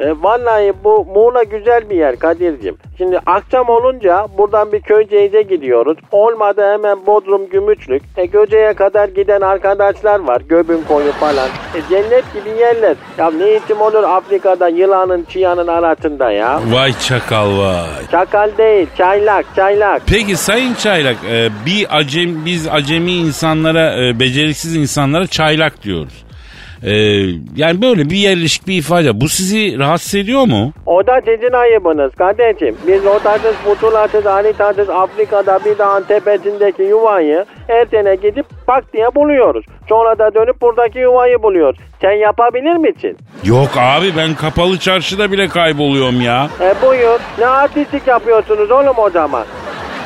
E, 0.00 0.14
vallahi 0.22 0.72
bu 0.84 1.04
Muğla 1.14 1.42
güzel 1.42 1.90
bir 1.90 1.96
yer 1.96 2.18
Kadir'cim. 2.18 2.76
Şimdi 2.98 3.18
akşam 3.26 3.68
olunca 3.68 4.26
buradan 4.38 4.72
bir 4.72 4.80
Köyceğiz'e 4.80 5.42
gidiyoruz. 5.42 5.98
Olmadı 6.12 6.62
hemen 6.72 7.06
Bodrum 7.06 7.48
Gümüşlük. 7.50 8.02
E 8.16 8.26
Göce'ye 8.26 8.74
kadar 8.74 9.08
giden 9.08 9.40
arkadaşlar 9.40 10.20
var. 10.20 10.42
Göbün 10.48 10.82
koyu 10.88 11.12
falan. 11.12 11.48
E, 11.48 11.80
cennet 11.90 12.24
gibi 12.34 12.60
yerler. 12.60 12.96
Ya 13.18 13.30
ne 13.30 13.56
için 13.56 13.76
olur 13.76 14.02
Afrika'da 14.02 14.68
yılanın 14.68 15.22
çıyanın 15.22 15.66
arasında 15.66 16.30
ya. 16.32 16.60
Vay 16.72 16.92
çakal 17.08 17.58
vay. 17.58 18.06
Çakal 18.10 18.50
değil 18.58 18.86
çaylak 18.98 19.46
çaylak. 19.56 20.02
Peki 20.06 20.36
Sayın 20.36 20.74
Çaylak 20.74 21.16
e, 21.30 21.48
bir 21.66 21.86
acem 21.98 22.44
biz 22.44 22.68
acemi 22.68 23.12
insanlara 23.12 24.06
e, 24.06 24.20
beceriksiz 24.20 24.76
insanlara 24.76 25.26
çaylak 25.26 25.82
diyoruz. 25.82 26.24
E, 26.86 26.92
yani 27.56 27.82
böyle 27.82 28.10
bir 28.10 28.16
yerleşik 28.16 28.66
bir 28.66 28.78
ifade. 28.78 29.20
Bu 29.20 29.28
sizi 29.28 29.78
rahatsız 29.78 30.14
ediyor 30.14 30.44
mu? 30.46 30.72
O 30.86 31.06
da 31.06 31.20
sizin 31.26 31.52
ayıbınız 31.52 32.14
kardeşim. 32.14 32.76
Biz 32.86 33.04
rotasız, 33.04 33.54
putulasız, 33.64 34.24
haritasız 34.24 34.90
Afrika'da 34.90 35.58
bir 35.64 35.78
dağın 35.78 36.02
tepesindeki 36.02 36.82
yuvayı 36.82 37.44
her 37.66 37.86
sene 37.86 38.14
gidip 38.14 38.46
bak 38.68 38.92
diye 38.92 39.14
buluyoruz. 39.14 39.64
Sonra 39.88 40.18
da 40.18 40.34
dönüp 40.34 40.60
buradaki 40.62 40.98
yuvayı 40.98 41.42
buluyoruz. 41.42 41.80
Sen 42.00 42.12
yapabilir 42.12 42.76
misin? 42.76 43.16
Yok 43.44 43.68
abi 43.76 44.06
ben 44.16 44.34
kapalı 44.34 44.78
çarşıda 44.78 45.32
bile 45.32 45.48
kayboluyorum 45.48 46.20
ya. 46.20 46.48
E 46.60 46.86
buyur. 46.86 47.20
Ne 47.38 47.46
artistik 47.46 48.06
yapıyorsunuz 48.06 48.70
oğlum 48.70 48.94
o 48.98 49.10
zaman? 49.10 49.44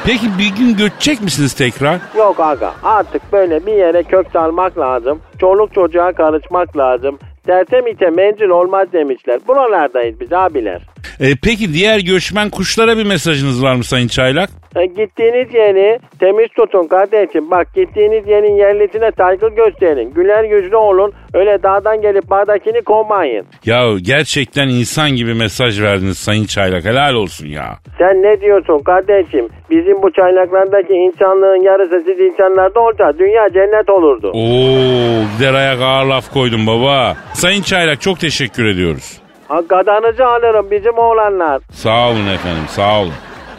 Peki 0.06 0.26
bir 0.38 0.56
gün 0.56 0.76
göçecek 0.76 1.22
misiniz 1.22 1.54
tekrar? 1.54 2.00
Yok 2.18 2.40
aga 2.40 2.72
artık 2.82 3.32
böyle 3.32 3.66
bir 3.66 3.72
yere 3.72 4.02
kök 4.02 4.26
salmak 4.32 4.78
lazım. 4.78 5.20
Çoluk 5.40 5.74
çocuğa 5.74 6.12
karışmak 6.12 6.76
lazım. 6.76 7.18
Dersem 7.46 7.86
ite 7.86 8.10
mencil 8.10 8.48
olmaz 8.48 8.88
demişler. 8.92 9.40
Buralardayız 9.48 10.20
biz 10.20 10.32
abiler. 10.32 10.82
E, 11.20 11.26
peki 11.42 11.74
diğer 11.74 11.98
göçmen 11.98 12.50
kuşlara 12.50 12.96
bir 12.98 13.04
mesajınız 13.06 13.62
var 13.62 13.74
mı 13.74 13.84
Sayın 13.84 14.08
Çaylak? 14.08 14.50
E, 14.76 14.86
gittiğiniz 14.86 15.54
yeri 15.54 15.98
temiz 16.20 16.48
tutun 16.56 16.86
kardeşim. 16.88 17.50
Bak 17.50 17.74
gittiğiniz 17.74 18.28
yerin 18.28 18.56
yerlisine 18.56 19.10
saygı 19.16 19.48
gösterin. 19.48 20.10
Güler 20.14 20.44
yüzlü 20.44 20.76
olun. 20.76 21.12
Öyle 21.34 21.62
dağdan 21.62 22.00
gelip 22.02 22.30
bağdakini 22.30 22.82
kovmayın. 22.82 23.46
Ya 23.64 23.84
gerçekten 24.02 24.68
insan 24.68 25.10
gibi 25.10 25.34
mesaj 25.34 25.80
verdiniz 25.82 26.18
Sayın 26.18 26.44
Çaylak. 26.44 26.84
Helal 26.84 27.14
olsun 27.14 27.46
ya. 27.46 27.78
Sen 27.98 28.22
ne 28.22 28.40
diyorsun 28.40 28.78
kardeşim? 28.78 29.48
Bizim 29.70 30.02
bu 30.02 30.12
çaylaklardaki 30.12 30.92
insanlığın 30.92 31.62
yarısı 31.64 32.02
siz 32.06 32.20
insanlarda 32.20 32.80
olsa 32.80 33.18
dünya 33.18 33.48
cennet 33.52 33.90
olurdu. 33.90 34.30
Oo 34.34 35.36
gider 35.36 35.54
ayak 35.54 35.80
ağır 35.80 36.06
laf 36.06 36.32
koydum 36.32 36.66
baba. 36.66 37.16
Sayın 37.32 37.62
Çaylak 37.62 38.00
çok 38.00 38.20
teşekkür 38.20 38.64
ediyoruz. 38.64 39.23
Ha, 39.54 39.60
gadanızı 39.68 40.24
alırım 40.26 40.70
bizim 40.70 40.98
oğlanlar. 40.98 41.62
Sağ 41.72 42.08
olun 42.08 42.26
efendim 42.26 42.62
sağ 42.68 43.00
olun. 43.00 43.12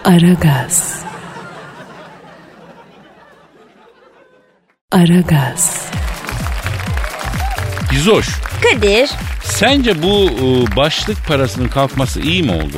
Aragaz. 0.05 1.05
Aragaz. 4.91 5.91
Gizoş 7.91 8.27
Kadir, 8.63 9.09
sence 9.43 10.03
bu 10.03 10.29
e, 10.29 10.75
başlık 10.75 11.17
parasının 11.27 11.67
kalkması 11.67 12.21
iyi 12.21 12.43
mi 12.43 12.51
oldu? 12.51 12.77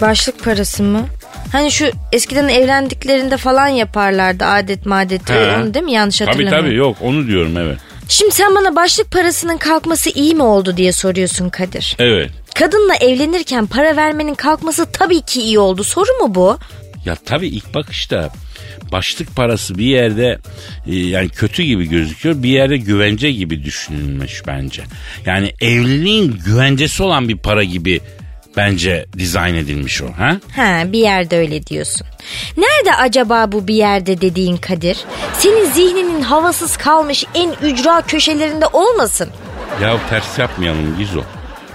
başlık 0.00 0.44
parası 0.44 0.82
mı? 0.82 1.06
Hani 1.52 1.70
şu 1.70 1.86
eskiden 2.12 2.48
evlendiklerinde 2.48 3.36
falan 3.36 3.68
yaparlardı 3.68 4.44
adet 4.44 4.86
madet 4.86 5.30
He. 5.30 5.56
onu 5.56 5.74
değil 5.74 5.84
mi 5.84 5.92
yanlış 5.92 6.18
Tabii 6.18 6.28
hatırlamıyorum. 6.30 6.64
tabii 6.66 6.74
yok 6.76 6.96
onu 7.00 7.26
diyorum 7.26 7.56
evet. 7.56 7.78
Şimdi 8.08 8.30
sen 8.34 8.54
bana 8.54 8.76
başlık 8.76 9.10
parasının 9.12 9.56
kalkması 9.56 10.10
iyi 10.10 10.34
mi 10.34 10.42
oldu 10.42 10.76
diye 10.76 10.92
soruyorsun 10.92 11.48
Kadir. 11.48 11.96
Evet. 11.98 12.30
Kadınla 12.58 12.94
evlenirken 12.94 13.66
para 13.66 13.96
vermenin 13.96 14.34
kalkması 14.34 14.86
tabii 14.92 15.22
ki 15.22 15.42
iyi 15.42 15.58
oldu. 15.58 15.84
Soru 15.84 16.10
mu 16.20 16.34
bu? 16.34 16.58
Ya 17.04 17.14
tabii 17.14 17.48
ilk 17.48 17.74
bakışta 17.74 18.30
başlık 18.92 19.36
parası 19.36 19.78
bir 19.78 19.84
yerde 19.84 20.38
e, 20.86 20.96
yani 20.96 21.28
kötü 21.28 21.62
gibi 21.62 21.88
gözüküyor. 21.88 22.42
Bir 22.42 22.48
yerde 22.48 22.76
güvence 22.76 23.32
gibi 23.32 23.64
düşünülmüş 23.64 24.42
bence. 24.46 24.82
Yani 25.26 25.54
evliliğin 25.60 26.38
güvencesi 26.44 27.02
olan 27.02 27.28
bir 27.28 27.36
para 27.36 27.64
gibi 27.64 28.00
bence 28.56 29.06
dizayn 29.18 29.54
edilmiş 29.54 30.02
o. 30.02 30.06
Ha? 30.18 30.36
Ha 30.56 30.82
bir 30.92 30.98
yerde 30.98 31.38
öyle 31.38 31.66
diyorsun. 31.66 32.06
Nerede 32.56 32.96
acaba 32.96 33.52
bu 33.52 33.68
bir 33.68 33.74
yerde 33.74 34.20
dediğin 34.20 34.56
Kadir? 34.56 34.98
Senin 35.38 35.64
zihninin 35.64 36.20
havasız 36.22 36.76
kalmış 36.76 37.24
en 37.34 37.52
ücra 37.62 38.02
köşelerinde 38.02 38.66
olmasın. 38.66 39.28
Ya 39.82 39.98
ters 40.10 40.38
yapmayalım 40.38 40.98
Gizo. 40.98 41.22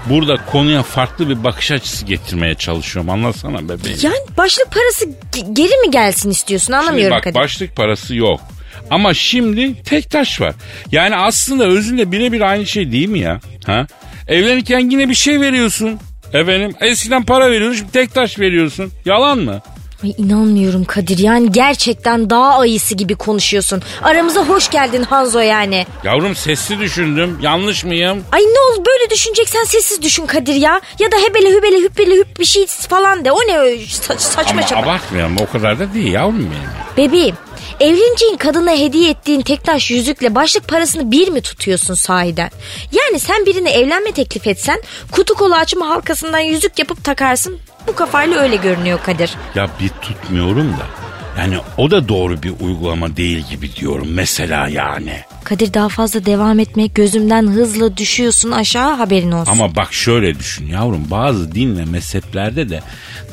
Burada 0.10 0.38
konuya 0.46 0.84
farklı 0.84 1.30
bir 1.30 1.44
bakış 1.44 1.72
açısı 1.72 2.06
getirmeye 2.06 2.56
çalışıyorum. 2.56 3.10
Anlasana 3.10 3.64
bebeğim. 3.70 3.98
Yani 4.02 4.16
başlık 4.38 4.72
parası 4.72 5.06
ge- 5.06 5.54
geri 5.54 5.78
mi 5.88 5.92
gelsin 5.92 6.30
istiyorsun 6.30 6.66
Şimdi 6.66 6.78
anlamıyorum 6.78 7.16
bak 7.18 7.24
Kadir. 7.24 7.36
başlık 7.36 7.76
parası 7.76 8.16
yok. 8.16 8.42
Ama 8.90 9.14
şimdi 9.14 9.84
tek 9.84 10.10
taş 10.12 10.42
var. 10.42 10.54
Yani 10.92 11.16
aslında 11.16 11.66
özünde 11.66 12.12
birebir 12.12 12.42
aynı 12.42 12.66
şey 12.66 12.92
değil 12.92 13.10
mi 13.10 13.20
ya? 13.20 13.40
Ha? 13.66 13.88
Evlenirken 14.28 14.80
yine 14.92 15.10
bir 15.10 15.16
şey 15.16 15.42
veriyorsun. 15.42 16.00
Efendim 16.34 16.76
eskiden 16.82 17.24
para 17.24 17.52
veriyordun 17.52 17.76
şimdi 17.76 17.92
tek 17.92 18.14
taş 18.14 18.40
veriyorsun. 18.40 18.92
Yalan 19.06 19.40
mı? 19.40 19.62
Ay 20.04 20.14
inanmıyorum 20.18 20.86
Kadir 20.86 21.18
yani 21.18 21.52
gerçekten 21.52 22.30
dağ 22.30 22.42
ayısı 22.46 22.96
gibi 22.96 23.16
konuşuyorsun. 23.16 23.82
Aramıza 24.02 24.42
hoş 24.46 24.70
geldin 24.70 25.04
Hanzo 25.04 25.40
yani. 25.40 25.86
Yavrum 26.04 26.36
sesli 26.36 26.80
düşündüm. 26.80 27.38
Yanlış 27.42 27.84
mıyım? 27.84 28.24
Ay 28.32 28.42
ne 28.42 28.60
olur 28.60 28.86
böyle 28.86 29.10
düşüneceksen 29.10 29.64
sessiz 29.64 30.02
düşün 30.02 30.26
Kadir 30.26 30.56
ya. 30.56 30.82
Ya 31.00 31.12
da 31.12 31.16
hebele 31.18 31.50
hübele 31.58 31.78
hübbele 31.78 32.16
hüp 32.16 32.40
bir 32.40 32.46
şey 32.46 32.66
falan 32.68 33.26
de. 33.26 33.32
O 33.32 33.40
ne 33.40 33.78
saçma 34.18 34.52
Ama 34.52 34.62
sapan. 34.64 34.84
abartmayalım 34.84 35.38
o 35.38 35.52
kadar 35.52 35.80
da 35.80 35.94
değil 35.94 36.14
yavrum 36.14 36.50
benim. 36.52 37.08
Bebeğim 37.10 37.36
Evleneceğin 37.80 38.38
kadına 38.38 38.72
hediye 38.72 39.10
ettiğin 39.10 39.42
tek 39.42 39.64
taş 39.64 39.92
yüzükle 39.92 40.36
başlık 40.36 40.68
parasını 40.68 41.12
bir 41.12 41.28
mi 41.28 41.42
tutuyorsun 41.42 41.94
sahiden? 41.94 42.52
Yani 42.92 43.20
sen 43.20 43.46
birine 43.46 43.72
evlenme 43.72 44.12
teklif 44.12 44.48
etsen 44.48 44.82
kutu 45.12 45.34
kolu 45.34 45.56
açma 45.56 45.90
halkasından 45.90 46.40
yüzük 46.40 46.80
yapıp 46.80 47.04
takarsın. 47.04 47.60
Bu 47.88 47.96
kafayla 47.96 48.40
öyle 48.40 48.56
görünüyor 48.56 49.00
Kadir. 49.04 49.32
Ya 49.56 49.70
bir 49.80 49.90
tutmuyorum 49.90 50.72
da. 50.72 51.02
Yani 51.40 51.58
o 51.78 51.92
da 51.92 52.10
doğru 52.10 52.44
bir 52.44 52.54
uygulama 52.62 53.18
değil 53.18 53.46
gibi 53.50 53.76
diyorum 53.76 54.08
mesela 54.12 54.68
yani. 54.68 55.14
Kadir 55.44 55.74
daha 55.74 55.90
fazla 55.90 56.26
devam 56.26 56.60
etmeye 56.60 56.88
gözümden 56.88 57.48
hızla 57.48 57.98
düşüyorsun 57.98 58.52
aşağı 58.52 58.96
haberin 58.96 59.32
olsun. 59.32 59.52
Ama 59.52 59.76
bak 59.76 59.94
şöyle 59.94 60.40
düşün 60.40 60.68
yavrum 60.68 61.08
bazı 61.12 61.56
din 61.56 61.78
ve 61.78 61.86
mezheplerde 61.86 62.70
de 62.70 62.82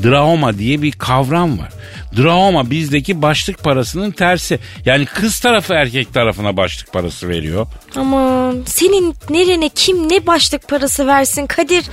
draoma 0.03 0.59
diye 0.59 0.83
bir 0.83 0.93
kavram 0.93 1.59
var. 1.59 1.69
Draoma 2.17 2.71
bizdeki 2.71 3.23
başlık 3.23 3.65
parasının 3.65 4.11
tersi. 4.11 4.59
Yani 4.85 5.07
kız 5.07 5.41
tarafı 5.41 5.75
erkek 5.75 6.15
tarafına 6.15 6.57
başlık 6.57 6.93
parası 6.93 7.29
veriyor. 7.29 7.67
Aman 7.97 8.63
senin 8.67 9.15
nerene 9.31 9.69
kim 9.69 10.09
ne 10.09 10.27
başlık 10.27 10.69
parası 10.69 11.07
versin 11.07 11.47
Kadir. 11.47 11.85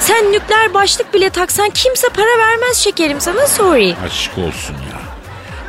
Sen 0.00 0.32
nükleer 0.32 0.74
başlık 0.74 1.14
bile 1.14 1.30
taksan 1.30 1.70
kimse 1.70 2.08
para 2.08 2.38
vermez 2.48 2.76
şekerim 2.76 3.20
sana 3.20 3.46
sorry. 3.46 3.94
Aşk 4.06 4.38
olsun 4.38 4.74
ya. 4.74 4.96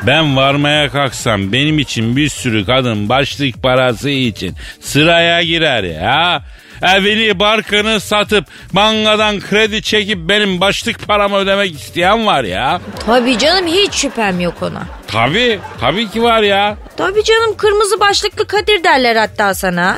Ben 0.07 0.35
varmaya 0.35 0.89
kalksam 0.89 1.51
benim 1.51 1.79
için 1.79 2.15
bir 2.15 2.29
sürü 2.29 2.65
kadın 2.65 3.09
başlık 3.09 3.63
parası 3.63 4.09
için 4.09 4.55
sıraya 4.81 5.43
girer 5.43 5.83
ya. 5.83 6.43
Evini 6.81 7.39
barkını 7.39 7.99
satıp 7.99 8.45
bankadan 8.73 9.39
kredi 9.39 9.81
çekip 9.81 10.17
benim 10.17 10.61
başlık 10.61 11.07
paramı 11.07 11.37
ödemek 11.37 11.71
isteyen 11.81 12.25
var 12.25 12.43
ya. 12.43 12.81
Tabii 13.05 13.37
canım 13.37 13.67
hiç 13.67 13.93
şüphem 13.93 14.39
yok 14.39 14.55
ona. 14.61 14.83
Tabii, 15.07 15.59
tabii 15.81 16.09
ki 16.09 16.23
var 16.23 16.41
ya. 16.41 16.77
Tabii 16.97 17.23
canım 17.23 17.57
kırmızı 17.57 17.99
başlıklı 17.99 18.47
Kadir 18.47 18.83
derler 18.83 19.15
hatta 19.15 19.53
sana. 19.53 19.97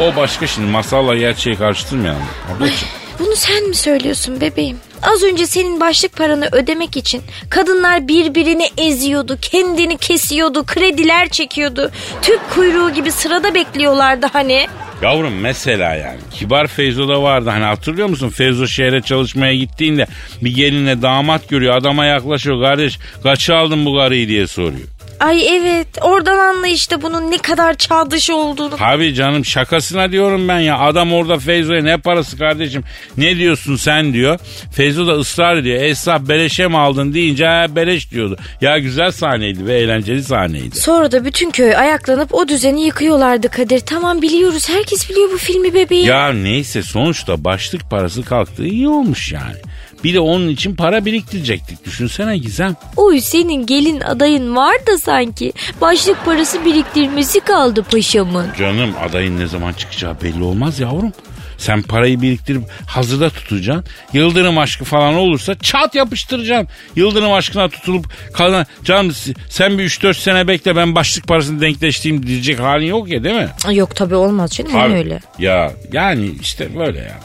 O 0.00 0.16
başka 0.16 0.46
şimdi 0.46 0.70
masalla 0.70 1.16
gerçeği 1.16 1.56
karıştırmayalım. 1.56 2.22
Ablacığım. 2.56 2.88
Bunu 3.18 3.36
sen 3.36 3.68
mi 3.68 3.74
söylüyorsun 3.74 4.40
bebeğim? 4.40 4.78
Az 5.04 5.22
önce 5.22 5.46
senin 5.46 5.80
başlık 5.80 6.16
paranı 6.16 6.48
ödemek 6.52 6.96
için 6.96 7.22
kadınlar 7.50 8.08
birbirini 8.08 8.68
eziyordu, 8.78 9.38
kendini 9.42 9.96
kesiyordu, 9.96 10.64
krediler 10.66 11.28
çekiyordu. 11.28 11.90
Tüp 12.22 12.40
kuyruğu 12.54 12.90
gibi 12.94 13.12
sırada 13.12 13.54
bekliyorlardı 13.54 14.26
hani. 14.32 14.66
Yavrum 15.02 15.40
mesela 15.40 15.94
yani 15.94 16.18
kibar 16.34 16.66
Feyzo 16.66 17.08
da 17.08 17.22
vardı 17.22 17.50
hani 17.50 17.64
hatırlıyor 17.64 18.08
musun 18.08 18.28
Feyzo 18.28 18.66
şehre 18.66 19.02
çalışmaya 19.02 19.54
gittiğinde 19.54 20.06
bir 20.42 20.54
gelinle 20.54 21.02
damat 21.02 21.48
görüyor 21.48 21.76
adama 21.76 22.04
yaklaşıyor 22.04 22.62
kardeş 22.62 22.98
kaça 23.22 23.56
aldın 23.56 23.86
bu 23.86 23.96
karıyı 23.96 24.28
diye 24.28 24.46
soruyor. 24.46 24.88
Ay 25.24 25.56
evet 25.56 25.86
oradan 26.00 26.38
anla 26.38 26.66
işte 26.66 27.02
bunun 27.02 27.30
ne 27.30 27.38
kadar 27.38 27.74
çağ 27.74 28.10
dışı 28.10 28.36
olduğunu. 28.36 28.76
Tabii 28.76 29.14
canım 29.14 29.44
şakasına 29.44 30.12
diyorum 30.12 30.48
ben 30.48 30.58
ya 30.58 30.78
adam 30.78 31.12
orada 31.12 31.38
Feyzo'ya 31.38 31.82
ne 31.82 31.96
parası 31.96 32.38
kardeşim 32.38 32.84
ne 33.16 33.36
diyorsun 33.36 33.76
sen 33.76 34.12
diyor. 34.12 34.38
Feyzo 34.72 35.06
da 35.06 35.12
ısrar 35.12 35.56
ediyor 35.56 35.82
esnaf 35.82 36.28
beleşe 36.28 36.68
mi 36.68 36.78
aldın 36.78 37.14
deyince 37.14 37.46
ha 37.46 37.66
beleş 37.76 38.10
diyordu. 38.10 38.38
Ya 38.60 38.78
güzel 38.78 39.10
sahneydi 39.10 39.66
ve 39.66 39.74
eğlenceli 39.74 40.22
sahneydi. 40.22 40.80
Sonra 40.80 41.12
da 41.12 41.24
bütün 41.24 41.50
köy 41.50 41.76
ayaklanıp 41.76 42.34
o 42.34 42.48
düzeni 42.48 42.84
yıkıyorlardı 42.84 43.48
Kadir. 43.48 43.80
Tamam 43.80 44.22
biliyoruz 44.22 44.68
herkes 44.68 45.10
biliyor 45.10 45.32
bu 45.32 45.38
filmi 45.38 45.74
bebeğim. 45.74 46.08
Ya 46.08 46.32
neyse 46.32 46.82
sonuçta 46.82 47.44
başlık 47.44 47.90
parası 47.90 48.22
kalktığı 48.22 48.66
iyi 48.66 48.88
olmuş 48.88 49.32
yani. 49.32 49.56
Bir 50.04 50.14
de 50.14 50.20
onun 50.20 50.48
için 50.48 50.76
para 50.76 51.04
biriktirecektik. 51.04 51.84
Düşünsene 51.84 52.38
Gizem. 52.38 52.76
Oy 52.96 53.20
senin 53.20 53.66
gelin 53.66 54.00
adayın 54.00 54.56
var 54.56 54.76
da 54.86 54.98
sanki. 54.98 55.52
Başlık 55.80 56.24
parası 56.24 56.64
biriktirmesi 56.64 57.40
kaldı 57.40 57.82
paşamın. 57.82 58.46
Canım 58.58 58.90
adayın 59.08 59.38
ne 59.38 59.46
zaman 59.46 59.72
çıkacağı 59.72 60.20
belli 60.22 60.42
olmaz 60.42 60.80
yavrum. 60.80 61.12
Sen 61.58 61.82
parayı 61.82 62.22
biriktirip 62.22 62.62
hazırda 62.86 63.30
tutacaksın. 63.30 63.84
Yıldırım 64.12 64.58
aşkı 64.58 64.84
falan 64.84 65.14
olursa 65.14 65.54
çat 65.54 65.94
yapıştıracaksın. 65.94 66.68
Yıldırım 66.96 67.32
aşkına 67.32 67.68
tutulup 67.68 68.06
kalan 68.32 68.66
canım 68.84 69.12
sen 69.48 69.78
bir 69.78 69.88
3-4 69.88 70.14
sene 70.14 70.48
bekle 70.48 70.76
ben 70.76 70.94
başlık 70.94 71.28
parasını 71.28 71.60
denkleştireyim 71.60 72.26
diyecek 72.26 72.60
halin 72.60 72.86
yok 72.86 73.08
ya 73.08 73.24
değil 73.24 73.34
mi? 73.34 73.48
Yok 73.74 73.96
tabii 73.96 74.14
olmaz 74.14 74.50
canım 74.50 74.76
Abi, 74.76 74.94
öyle. 74.94 75.20
Ya 75.38 75.72
yani 75.92 76.30
işte 76.40 76.78
böyle 76.78 76.98
ya. 76.98 77.20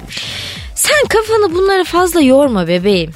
Sen 0.80 1.08
kafanı 1.10 1.54
bunlara 1.56 1.84
fazla 1.84 2.22
yorma 2.22 2.68
bebeğim. 2.68 3.12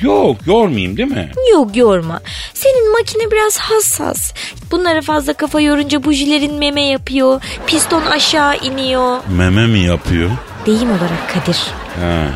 Yok 0.00 0.36
yormayayım 0.46 0.96
değil 0.96 1.10
mi? 1.10 1.30
Yok 1.52 1.76
yorma. 1.76 2.20
Senin 2.54 2.92
makine 2.92 3.30
biraz 3.30 3.58
hassas. 3.58 4.32
Bunlara 4.70 5.02
fazla 5.02 5.32
kafa 5.32 5.60
yorunca 5.60 6.04
bujilerin 6.04 6.54
meme 6.54 6.84
yapıyor. 6.84 7.42
Piston 7.66 8.06
aşağı 8.06 8.56
iniyor. 8.56 9.20
Meme 9.28 9.66
mi 9.66 9.78
yapıyor? 9.78 10.30
Deyim 10.66 10.90
olarak 10.90 11.32
Kadir. 11.34 11.58
Ha. 12.00 12.28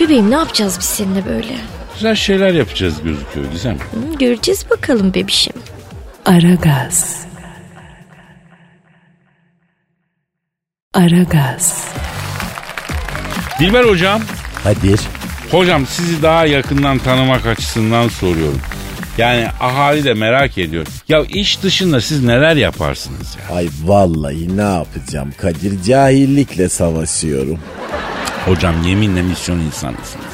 Bebeğim 0.00 0.30
ne 0.30 0.34
yapacağız 0.34 0.76
biz 0.78 0.86
seninle 0.86 1.26
böyle? 1.26 1.56
Güzel 1.94 2.14
şeyler 2.14 2.54
yapacağız 2.54 2.94
gözüküyor 3.04 3.46
Gizem. 3.52 3.78
Hı, 3.78 4.18
göreceğiz 4.18 4.70
bakalım 4.70 5.14
bebişim. 5.14 5.54
Aragaz. 6.24 7.26
Aragaz. 10.94 11.92
Dilber 13.58 13.84
hocam. 13.84 14.22
Kadir. 14.64 15.00
Hocam 15.50 15.86
sizi 15.86 16.22
daha 16.22 16.46
yakından 16.46 16.98
tanımak 16.98 17.46
açısından 17.46 18.08
soruyorum. 18.08 18.60
Yani 19.18 19.46
ahali 19.60 20.04
de 20.04 20.14
merak 20.14 20.58
ediyor. 20.58 20.86
Ya 21.08 21.22
iş 21.24 21.62
dışında 21.62 22.00
siz 22.00 22.24
neler 22.24 22.56
yaparsınız 22.56 23.36
ya? 23.50 23.56
Ay 23.56 23.68
vallahi 23.84 24.56
ne 24.56 24.62
yapacağım 24.62 25.32
Kadir 25.40 25.82
cahillikle 25.82 26.68
savaşıyorum. 26.68 27.58
Hocam 28.44 28.82
yeminle 28.86 29.22
misyon 29.22 29.58
insanısınız. 29.58 30.31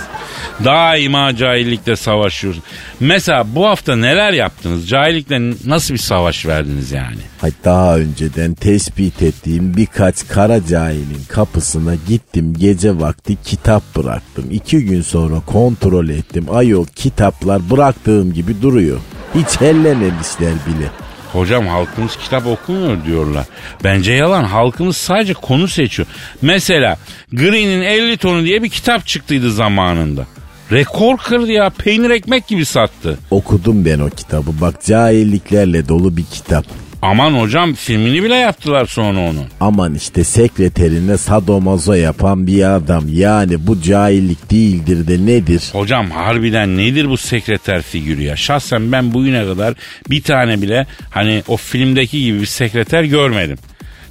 Daima 0.64 1.36
cahillikle 1.36 1.96
savaşıyorsunuz. 1.96 2.66
Mesela 3.00 3.54
bu 3.54 3.66
hafta 3.66 3.96
neler 3.96 4.32
yaptınız? 4.32 4.88
Cahillikle 4.88 5.52
nasıl 5.66 5.94
bir 5.94 5.98
savaş 5.98 6.46
verdiniz 6.46 6.92
yani? 6.92 7.16
Hay 7.40 7.52
daha 7.64 7.96
önceden 7.98 8.54
tespit 8.54 9.22
ettiğim 9.22 9.76
birkaç 9.76 10.28
kara 10.28 10.66
cahilin 10.66 11.24
kapısına 11.28 11.94
gittim 12.08 12.54
gece 12.58 12.98
vakti 12.98 13.36
kitap 13.44 13.96
bıraktım. 13.96 14.44
İki 14.50 14.84
gün 14.84 15.02
sonra 15.02 15.40
kontrol 15.46 16.08
ettim. 16.08 16.46
Ayol 16.52 16.86
kitaplar 16.86 17.70
bıraktığım 17.70 18.32
gibi 18.32 18.62
duruyor. 18.62 19.00
Hiç 19.34 19.60
hellememişler 19.60 20.52
bile. 20.66 20.90
Hocam 21.32 21.66
halkımız 21.66 22.16
kitap 22.16 22.46
okumuyor 22.46 23.04
diyorlar. 23.04 23.46
Bence 23.84 24.12
yalan. 24.12 24.44
Halkımız 24.44 24.96
sadece 24.96 25.34
konu 25.34 25.68
seçiyor. 25.68 26.08
Mesela 26.42 26.96
Green'in 27.32 27.82
50 27.82 28.16
tonu 28.16 28.44
diye 28.44 28.62
bir 28.62 28.68
kitap 28.68 29.06
çıktıydı 29.06 29.52
zamanında. 29.52 30.26
Rekor 30.72 31.16
kırdı 31.16 31.52
ya. 31.52 31.70
Peynir 31.70 32.10
ekmek 32.10 32.46
gibi 32.46 32.64
sattı. 32.64 33.18
Okudum 33.30 33.84
ben 33.84 33.98
o 33.98 34.10
kitabı. 34.10 34.50
Bak 34.60 34.84
cahilliklerle 34.84 35.88
dolu 35.88 36.16
bir 36.16 36.24
kitap. 36.24 36.64
Aman 37.02 37.32
hocam 37.32 37.74
filmini 37.74 38.22
bile 38.22 38.34
yaptılar 38.34 38.86
sonra 38.86 39.20
onu. 39.20 39.40
Aman 39.60 39.94
işte 39.94 40.24
sekreterine 40.24 41.16
sadomazo 41.18 41.92
yapan 41.92 42.46
bir 42.46 42.76
adam. 42.76 43.04
Yani 43.08 43.66
bu 43.66 43.82
cahillik 43.82 44.50
değildir 44.50 45.08
de 45.08 45.26
nedir? 45.26 45.62
Hocam 45.72 46.10
harbiden 46.10 46.76
nedir 46.76 47.08
bu 47.08 47.16
sekreter 47.16 47.82
figürü 47.82 48.22
ya? 48.22 48.36
Şahsen 48.36 48.92
ben 48.92 49.14
bugüne 49.14 49.44
kadar 49.44 49.74
bir 50.10 50.22
tane 50.22 50.62
bile 50.62 50.86
hani 51.10 51.42
o 51.48 51.56
filmdeki 51.56 52.24
gibi 52.24 52.40
bir 52.40 52.46
sekreter 52.46 53.02
görmedim. 53.02 53.58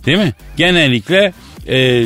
Değil 0.05 0.17
mi? 0.17 0.33
Genellikle 0.57 1.33
e, 1.67 2.05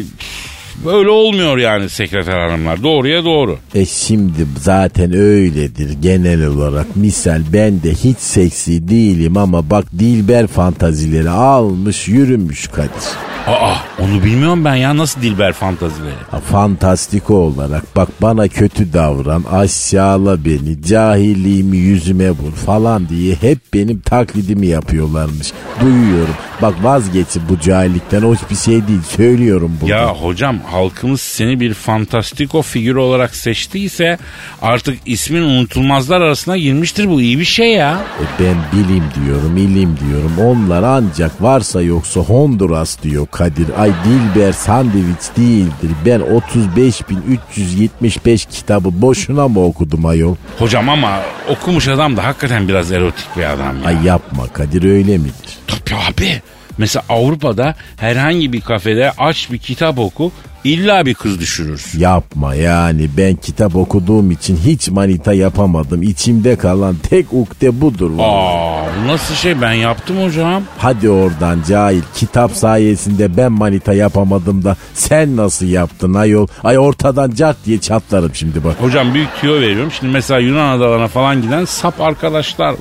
böyle 0.86 1.10
olmuyor 1.10 1.58
yani 1.58 1.90
sekreter 1.90 2.40
hanımlar. 2.40 2.84
Doğruya 2.84 3.26
doğru. 3.26 3.58
E 3.76 3.86
şimdi 3.86 4.46
zaten 4.60 5.14
öyledir 5.14 5.90
genel 6.02 6.46
olarak. 6.46 6.96
Misal 6.96 7.42
ben 7.54 7.84
de 7.84 7.92
hiç 7.92 8.18
seksi 8.18 8.90
değilim 8.90 9.38
ama 9.38 9.70
bak 9.70 9.86
Dilber 10.00 10.48
fantazileri 10.48 11.30
almış 11.30 12.08
yürümüş 12.08 12.68
Kadir. 12.68 13.31
Aa 13.48 13.76
onu 14.00 14.24
bilmiyorum 14.24 14.66
ben 14.66 14.76
ya 14.76 14.98
nasıl 14.98 15.22
Dilber 15.22 15.54
fantazileri. 15.54 16.14
Ha, 16.32 16.40
Fantastik 16.40 17.30
olarak 17.30 17.96
bak 17.96 18.10
bana 18.22 18.48
kötü 18.48 18.94
davran 18.94 19.44
aşağıla 19.52 20.46
beni 20.46 20.84
cahilliğimi 20.84 21.78
yüzüme 21.78 22.32
vur 22.32 22.52
falan 22.66 23.10
diye 23.10 23.36
hep 23.36 23.60
benim 23.74 24.00
taklidimi 24.00 24.68
yapıyorlarmış. 24.68 25.52
Duyuyorum 25.82 26.36
bak 26.62 26.74
vazgeçin 26.84 27.42
bu 27.50 27.60
cahillikten 27.60 28.22
hoş 28.22 28.40
bir 28.50 28.56
şey 28.56 28.88
değil 28.88 29.02
söylüyorum 29.18 29.78
bunu. 29.82 29.90
Ya 29.90 30.08
hocam 30.08 30.60
halkımız 30.72 31.22
seni 31.22 31.60
bir 31.60 31.74
fantastiko 31.74 32.62
figür 32.62 32.96
olarak 32.96 33.36
seçtiyse 33.36 34.18
artık 34.62 35.00
ismin 35.06 35.42
unutulmazlar 35.42 36.22
arasına 36.22 36.58
girmiştir 36.58 37.10
bu 37.10 37.22
iyi 37.22 37.40
bir 37.40 37.46
şey 37.46 37.74
ya. 37.74 38.00
E 38.22 38.44
ben 38.44 38.56
bilim 38.74 39.04
diyorum 39.26 39.58
ilim 39.58 39.98
diyorum 40.08 40.34
onlar 40.40 40.84
ancak 40.84 41.42
varsa 41.42 41.82
yoksa 41.82 42.20
Honduras 42.20 43.04
diyor 43.04 43.28
Kadir. 43.32 43.68
Ay 43.78 43.92
Dilber 44.06 44.52
sandviç 44.54 45.22
değildir. 45.38 45.92
Ben 46.06 46.20
35.375 46.20 48.50
kitabı 48.50 49.02
boşuna 49.02 49.48
mı 49.48 49.64
okudum 49.66 50.06
ayol? 50.06 50.36
Hocam 50.60 50.90
ama 50.90 51.20
okumuş 51.50 51.88
adam 51.88 52.18
da 52.18 52.24
hakikaten 52.24 52.68
biraz 52.68 52.92
erotik 52.92 53.38
bir 53.38 53.44
adam 53.44 53.82
ya. 53.82 53.88
Ay 53.88 54.06
yapma 54.06 54.48
Kadir 54.48 54.84
öyle 54.84 55.18
midir? 55.18 55.58
Tabii 55.68 55.96
abi. 56.10 56.42
Mesela 56.78 57.04
Avrupa'da 57.10 57.76
herhangi 57.98 58.54
bir 58.54 58.62
kafede 58.62 59.12
aç 59.18 59.52
bir 59.52 59.58
kitap 59.58 60.00
oku 60.00 60.32
illa 60.64 61.06
bir 61.06 61.14
kız 61.14 61.40
düşürürsün. 61.40 62.00
Yapma 62.00 62.56
yani 62.56 63.10
ben 63.18 63.36
kitap 63.36 63.76
okuduğum 63.76 64.32
için 64.32 64.58
hiç 64.66 64.90
manita 64.90 65.34
yapamadım. 65.34 66.04
İçimde 66.04 66.56
kalan 66.56 66.96
tek 67.10 67.34
ukde 67.34 67.82
budur. 67.82 68.12
Aa 68.20 68.86
bu 69.04 69.08
nasıl 69.08 69.36
şey 69.36 69.62
ben 69.62 69.74
yaptım 69.74 70.24
hocam. 70.24 70.64
Hadi 70.78 71.10
oradan 71.10 71.60
cahil. 71.70 72.02
Kitap 72.16 72.52
sayesinde 72.52 73.38
ben 73.38 73.52
manita 73.52 73.94
yapamadım 73.94 74.64
da 74.64 74.76
sen 74.94 75.38
nasıl 75.38 75.66
yaptın 75.66 76.14
ayol? 76.14 76.48
Ay 76.64 76.80
ortadan 76.80 77.32
cart 77.32 77.58
diye 77.66 77.78
çatlarım 77.78 78.36
şimdi 78.36 78.64
bak. 78.64 78.76
Hocam 78.82 79.14
büyük 79.14 79.30
tüyo 79.42 79.62
veriyorum. 79.62 79.92
Şimdi 80.00 80.14
mesela 80.14 80.40
Yunan 80.40 80.78
adalarına 80.78 81.08
falan 81.08 81.42
giden 81.42 81.66
sap 81.66 82.02
arkadaşlar 82.02 82.70
var. 82.70 82.76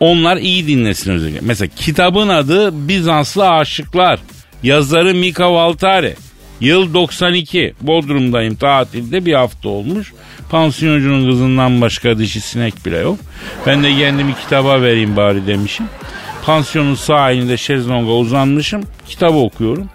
Onlar 0.00 0.36
iyi 0.36 0.66
dinlesin 0.66 1.10
özellikle. 1.10 1.40
Mesela 1.42 1.68
kitabın 1.76 2.28
adı 2.28 2.88
Bizanslı 2.88 3.50
Aşıklar. 3.50 4.20
Yazarı 4.62 5.14
Mika 5.14 5.52
Valtari. 5.52 6.16
Yıl 6.60 6.94
92. 6.94 7.74
Bodrum'dayım 7.80 8.54
tatilde 8.54 9.26
bir 9.26 9.32
hafta 9.34 9.68
olmuş. 9.68 10.12
Pansiyoncunun 10.50 11.30
kızından 11.30 11.80
başka 11.80 12.18
dişi 12.18 12.40
sinek 12.40 12.86
bile 12.86 12.98
yok. 12.98 13.18
Ben 13.66 13.82
de 13.82 13.96
kendimi 13.96 14.34
kitaba 14.34 14.82
vereyim 14.82 15.16
bari 15.16 15.46
demişim. 15.46 15.86
Pansiyonun 16.46 16.94
sahilinde 16.94 17.56
şezlonga 17.56 18.12
uzanmışım. 18.12 18.82
Kitabı 19.08 19.38
okuyorum. 19.38 19.88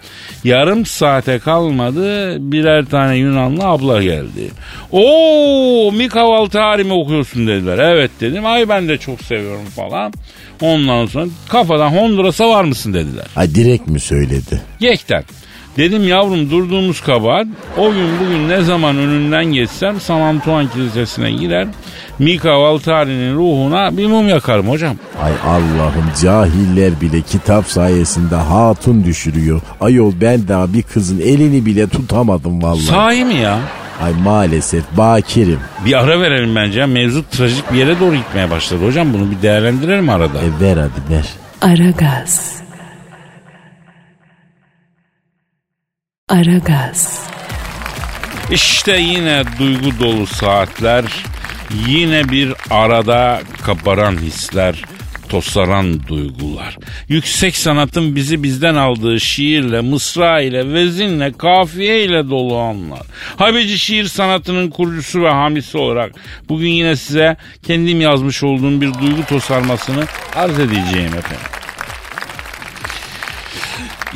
Yarım 0.44 0.86
saate 0.86 1.38
kalmadı 1.38 2.36
birer 2.52 2.84
tane 2.84 3.16
Yunanlı 3.16 3.64
abla 3.64 4.02
geldi. 4.02 4.50
Oo 4.92 5.92
Mika 5.92 6.28
Valtari 6.28 6.84
mi 6.84 6.92
okuyorsun 6.92 7.46
dediler. 7.46 7.78
Evet 7.78 8.10
dedim. 8.20 8.46
Ay 8.46 8.68
ben 8.68 8.88
de 8.88 8.98
çok 8.98 9.22
seviyorum 9.22 9.66
falan. 9.76 10.12
Ondan 10.60 11.06
sonra 11.06 11.26
kafadan 11.48 11.88
Honduras'a 11.90 12.48
var 12.48 12.64
mısın 12.64 12.94
dediler. 12.94 13.26
Ay 13.36 13.54
direkt 13.54 13.88
mi 13.88 14.00
söyledi? 14.00 14.62
Yekten. 14.80 15.24
Dedim 15.76 16.08
yavrum 16.08 16.50
durduğumuz 16.50 17.00
kabahat 17.00 17.46
o 17.76 17.92
gün 17.92 18.08
bugün 18.24 18.48
ne 18.48 18.62
zaman 18.62 18.96
önünden 18.96 19.44
geçsem 19.44 20.00
San 20.00 20.20
Antoine 20.20 20.68
Kilisesi'ne 20.68 21.30
girer 21.32 21.68
Mika 22.18 22.60
Valtari'nin 22.60 23.34
ruhuna 23.34 23.96
bir 23.96 24.06
mum 24.06 24.28
yakarım 24.28 24.68
hocam. 24.68 24.96
Ay 25.22 25.32
Allah'ım 25.46 26.12
cahiller 26.22 27.00
bile 27.00 27.20
kitap 27.22 27.66
sayesinde 27.66 28.36
hatun 28.36 29.04
düşürüyor. 29.04 29.60
Ayol 29.80 30.12
ben 30.20 30.48
daha 30.48 30.72
bir 30.72 30.82
kızın 30.82 31.20
elini 31.20 31.66
bile 31.66 31.88
tutamadım 31.88 32.62
vallahi. 32.62 32.82
Sahi 32.82 33.24
mi 33.24 33.34
ya? 33.34 33.58
Ay 34.02 34.12
maalesef 34.24 34.84
bakirim. 34.96 35.58
Bir 35.84 36.00
ara 36.02 36.20
verelim 36.20 36.56
bence. 36.56 36.86
Mevzu 36.86 37.24
trajik 37.30 37.72
bir 37.72 37.78
yere 37.78 38.00
doğru 38.00 38.14
gitmeye 38.16 38.50
başladı 38.50 38.86
hocam. 38.86 39.12
Bunu 39.12 39.30
bir 39.30 39.42
değerlendirelim 39.42 40.08
arada. 40.08 40.38
E 40.38 40.64
ver 40.64 40.76
hadi 40.76 41.14
ver. 41.14 41.26
Aragaz. 41.62 42.55
Aragaz. 46.28 47.26
İşte 48.50 48.96
yine 48.96 49.44
duygu 49.58 50.00
dolu 50.00 50.26
saatler. 50.26 51.04
Yine 51.88 52.28
bir 52.28 52.52
arada 52.70 53.40
kabaran 53.62 54.16
hisler. 54.16 54.82
Tosaran 55.28 56.06
duygular. 56.08 56.78
Yüksek 57.08 57.56
sanatın 57.56 58.16
bizi 58.16 58.42
bizden 58.42 58.74
aldığı 58.74 59.20
şiirle, 59.20 59.80
mısra 59.80 60.40
ile, 60.40 60.72
vezinle, 60.72 61.32
kafiye 61.32 62.04
ile 62.04 62.30
dolu 62.30 62.58
anlar. 62.58 63.02
Habici 63.36 63.78
şiir 63.78 64.04
sanatının 64.04 64.70
kurucusu 64.70 65.22
ve 65.22 65.30
hamisi 65.30 65.78
olarak 65.78 66.12
bugün 66.48 66.68
yine 66.68 66.96
size 66.96 67.36
kendim 67.66 68.00
yazmış 68.00 68.42
olduğum 68.42 68.80
bir 68.80 68.94
duygu 68.94 69.24
tosarmasını 69.28 70.04
arz 70.34 70.58
edeceğim 70.58 71.14
efendim. 71.14 71.65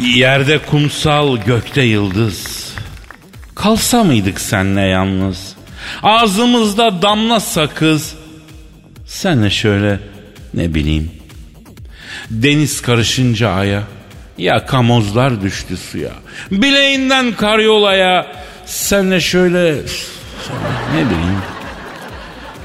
Yerde 0.01 0.59
kumsal, 0.59 1.37
gökte 1.37 1.83
yıldız. 1.83 2.71
Kalsa 3.55 4.05
mıydık 4.05 4.41
senle 4.41 4.81
yalnız? 4.81 5.57
Ağzımızda 6.03 7.03
damla 7.03 7.41
sakız. 7.41 8.15
Senle 9.07 9.51
şöyle 9.51 10.01
ne 10.55 10.75
bileyim. 10.75 11.11
Deniz 12.31 12.83
karışınca 12.83 13.51
aya. 13.51 13.83
Ya 14.39 14.67
kamozlar 14.67 15.43
düştü 15.43 15.77
suya. 15.77 16.13
Bileğinden 16.51 17.33
karyolaya. 17.33 18.27
Senle 18.67 19.21
şöyle 19.21 19.73
ne 20.95 21.05
bileyim. 21.05 21.41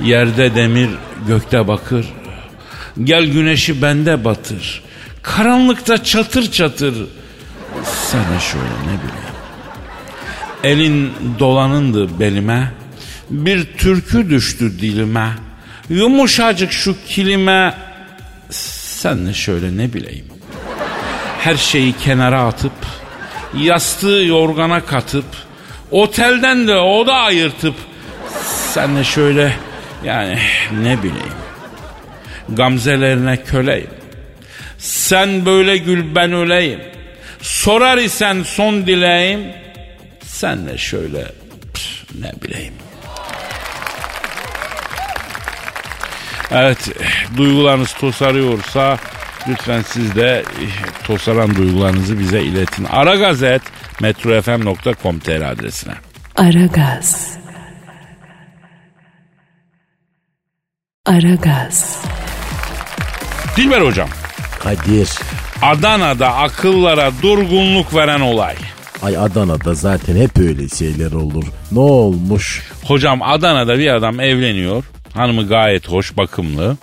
Yerde 0.03 0.55
demir, 0.55 0.89
gökte 1.27 1.67
bakır. 1.67 2.05
Gel 3.03 3.25
güneşi 3.25 3.81
bende 3.81 4.25
batır. 4.25 4.83
Karanlıkta 5.21 6.03
çatır 6.03 6.51
çatır. 6.51 6.95
Sana 7.85 8.39
şöyle 8.39 8.63
ne 8.63 8.97
bileyim. 9.03 9.35
Elin 10.63 11.13
dolanındı 11.39 12.19
belime. 12.19 12.71
Bir 13.29 13.65
türkü 13.77 14.29
düştü 14.29 14.79
dilime. 14.79 15.29
Yumuşacık 15.89 16.71
şu 16.71 16.95
kilime. 17.07 17.73
Sen 18.49 19.27
de 19.27 19.33
şöyle 19.33 19.77
ne 19.77 19.93
bileyim. 19.93 20.25
Her 21.39 21.55
şeyi 21.55 21.93
kenara 21.93 22.41
atıp, 22.41 22.71
yastığı 23.57 24.23
yorgana 24.27 24.85
katıp, 24.85 25.25
otelden 25.91 26.67
de 26.67 26.75
oda 26.75 27.13
ayırtıp, 27.13 27.75
sen 28.73 28.95
de 28.95 29.03
şöyle 29.03 29.57
yani 30.03 30.39
ne 30.81 30.97
bileyim. 30.97 31.35
Gamzelerine 32.49 33.43
köleyim. 33.43 33.89
Sen 34.77 35.45
böyle 35.45 35.77
gül 35.77 36.15
ben 36.15 36.33
öleyim. 36.33 36.79
Sorar 37.45 37.97
isen 37.97 38.43
son 38.43 38.87
dileğim. 38.87 39.53
Sen 40.23 40.67
de 40.67 40.77
şöyle 40.77 41.25
püf, 41.73 42.15
ne 42.21 42.31
bileyim. 42.41 42.73
Evet 46.51 46.89
duygularınız 47.37 47.93
tosarıyorsa 47.93 48.97
lütfen 49.47 49.81
siz 49.81 50.15
de 50.15 50.43
eh, 50.61 51.03
tosaran 51.03 51.55
duygularınızı 51.55 52.19
bize 52.19 52.41
iletin. 52.41 52.83
Aragazet 52.83 53.61
metrofm.com.tr 54.01 55.41
adresine. 55.41 55.93
Aragaz. 56.35 57.37
Aragaz. 61.05 62.05
Dilber 63.57 63.81
hocam 63.81 64.09
Kadir. 64.65 65.09
Adana'da 65.61 66.33
akıllara 66.33 67.11
durgunluk 67.21 67.95
veren 67.95 68.21
olay. 68.21 68.55
Ay 69.03 69.17
Adana'da 69.17 69.73
zaten 69.73 70.15
hep 70.15 70.37
öyle 70.37 70.69
şeyler 70.69 71.11
olur. 71.11 71.43
Ne 71.71 71.79
olmuş? 71.79 72.63
Hocam 72.83 73.21
Adana'da 73.21 73.79
bir 73.79 73.95
adam 73.95 74.19
evleniyor. 74.19 74.83
Hanımı 75.13 75.47
gayet 75.47 75.89
hoş 75.89 76.17
bakımlı. 76.17 76.77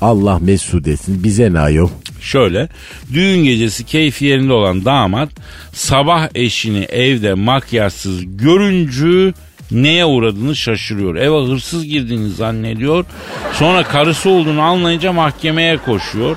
Allah 0.00 0.38
mesut 0.40 0.88
etsin. 0.88 1.24
Bize 1.24 1.52
ne 1.52 1.60
ayol? 1.60 1.88
Şöyle 2.20 2.68
düğün 3.12 3.44
gecesi 3.44 3.84
keyfi 3.84 4.24
yerinde 4.24 4.52
olan 4.52 4.84
damat 4.84 5.28
sabah 5.72 6.28
eşini 6.34 6.84
evde 6.84 7.34
makyajsız 7.34 8.36
görüncü 8.36 9.34
neye 9.70 10.04
uğradığını 10.04 10.56
şaşırıyor. 10.56 11.16
Eve 11.16 11.46
hırsız 11.52 11.84
girdiğini 11.84 12.30
zannediyor. 12.30 13.04
Sonra 13.52 13.82
karısı 13.82 14.30
olduğunu 14.30 14.62
anlayınca 14.62 15.12
mahkemeye 15.12 15.76
koşuyor. 15.76 16.36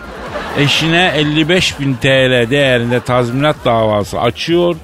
Eşine 0.58 1.12
55 1.16 1.80
bin 1.80 1.94
TL 1.94 2.50
değerinde 2.50 3.00
tazminat 3.00 3.56
davası 3.66 4.20
açıyor. 4.20 4.76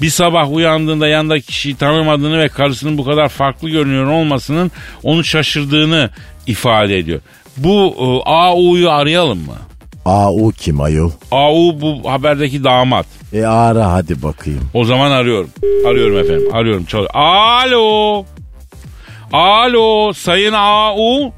Bir 0.00 0.10
sabah 0.10 0.52
uyandığında 0.52 1.08
yanındaki 1.08 1.46
kişiyi 1.46 1.76
tanımadığını 1.76 2.38
ve 2.38 2.48
karısının 2.48 2.98
bu 2.98 3.04
kadar 3.04 3.28
farklı 3.28 3.68
görünüyor 3.70 4.06
olmasının 4.06 4.70
onu 5.02 5.24
şaşırdığını 5.24 6.10
ifade 6.46 6.98
ediyor. 6.98 7.20
Bu 7.56 7.94
e, 7.98 8.30
AU'yu 8.30 8.90
arayalım 8.90 9.38
mı? 9.38 9.56
AU 10.04 10.52
kim 10.52 10.80
ayol? 10.80 11.10
AU 11.30 11.80
bu 11.80 12.10
haberdeki 12.10 12.64
damat. 12.64 13.06
E 13.32 13.44
ara 13.44 13.92
hadi 13.92 14.22
bakayım. 14.22 14.70
O 14.74 14.84
zaman 14.84 15.10
arıyorum. 15.10 15.50
Arıyorum 15.86 16.18
efendim. 16.18 16.54
Arıyorum. 16.54 16.84
Çal 16.84 17.06
Alo. 17.14 18.24
Alo 19.32 20.12
sayın 20.12 20.52
AU. 20.52 21.32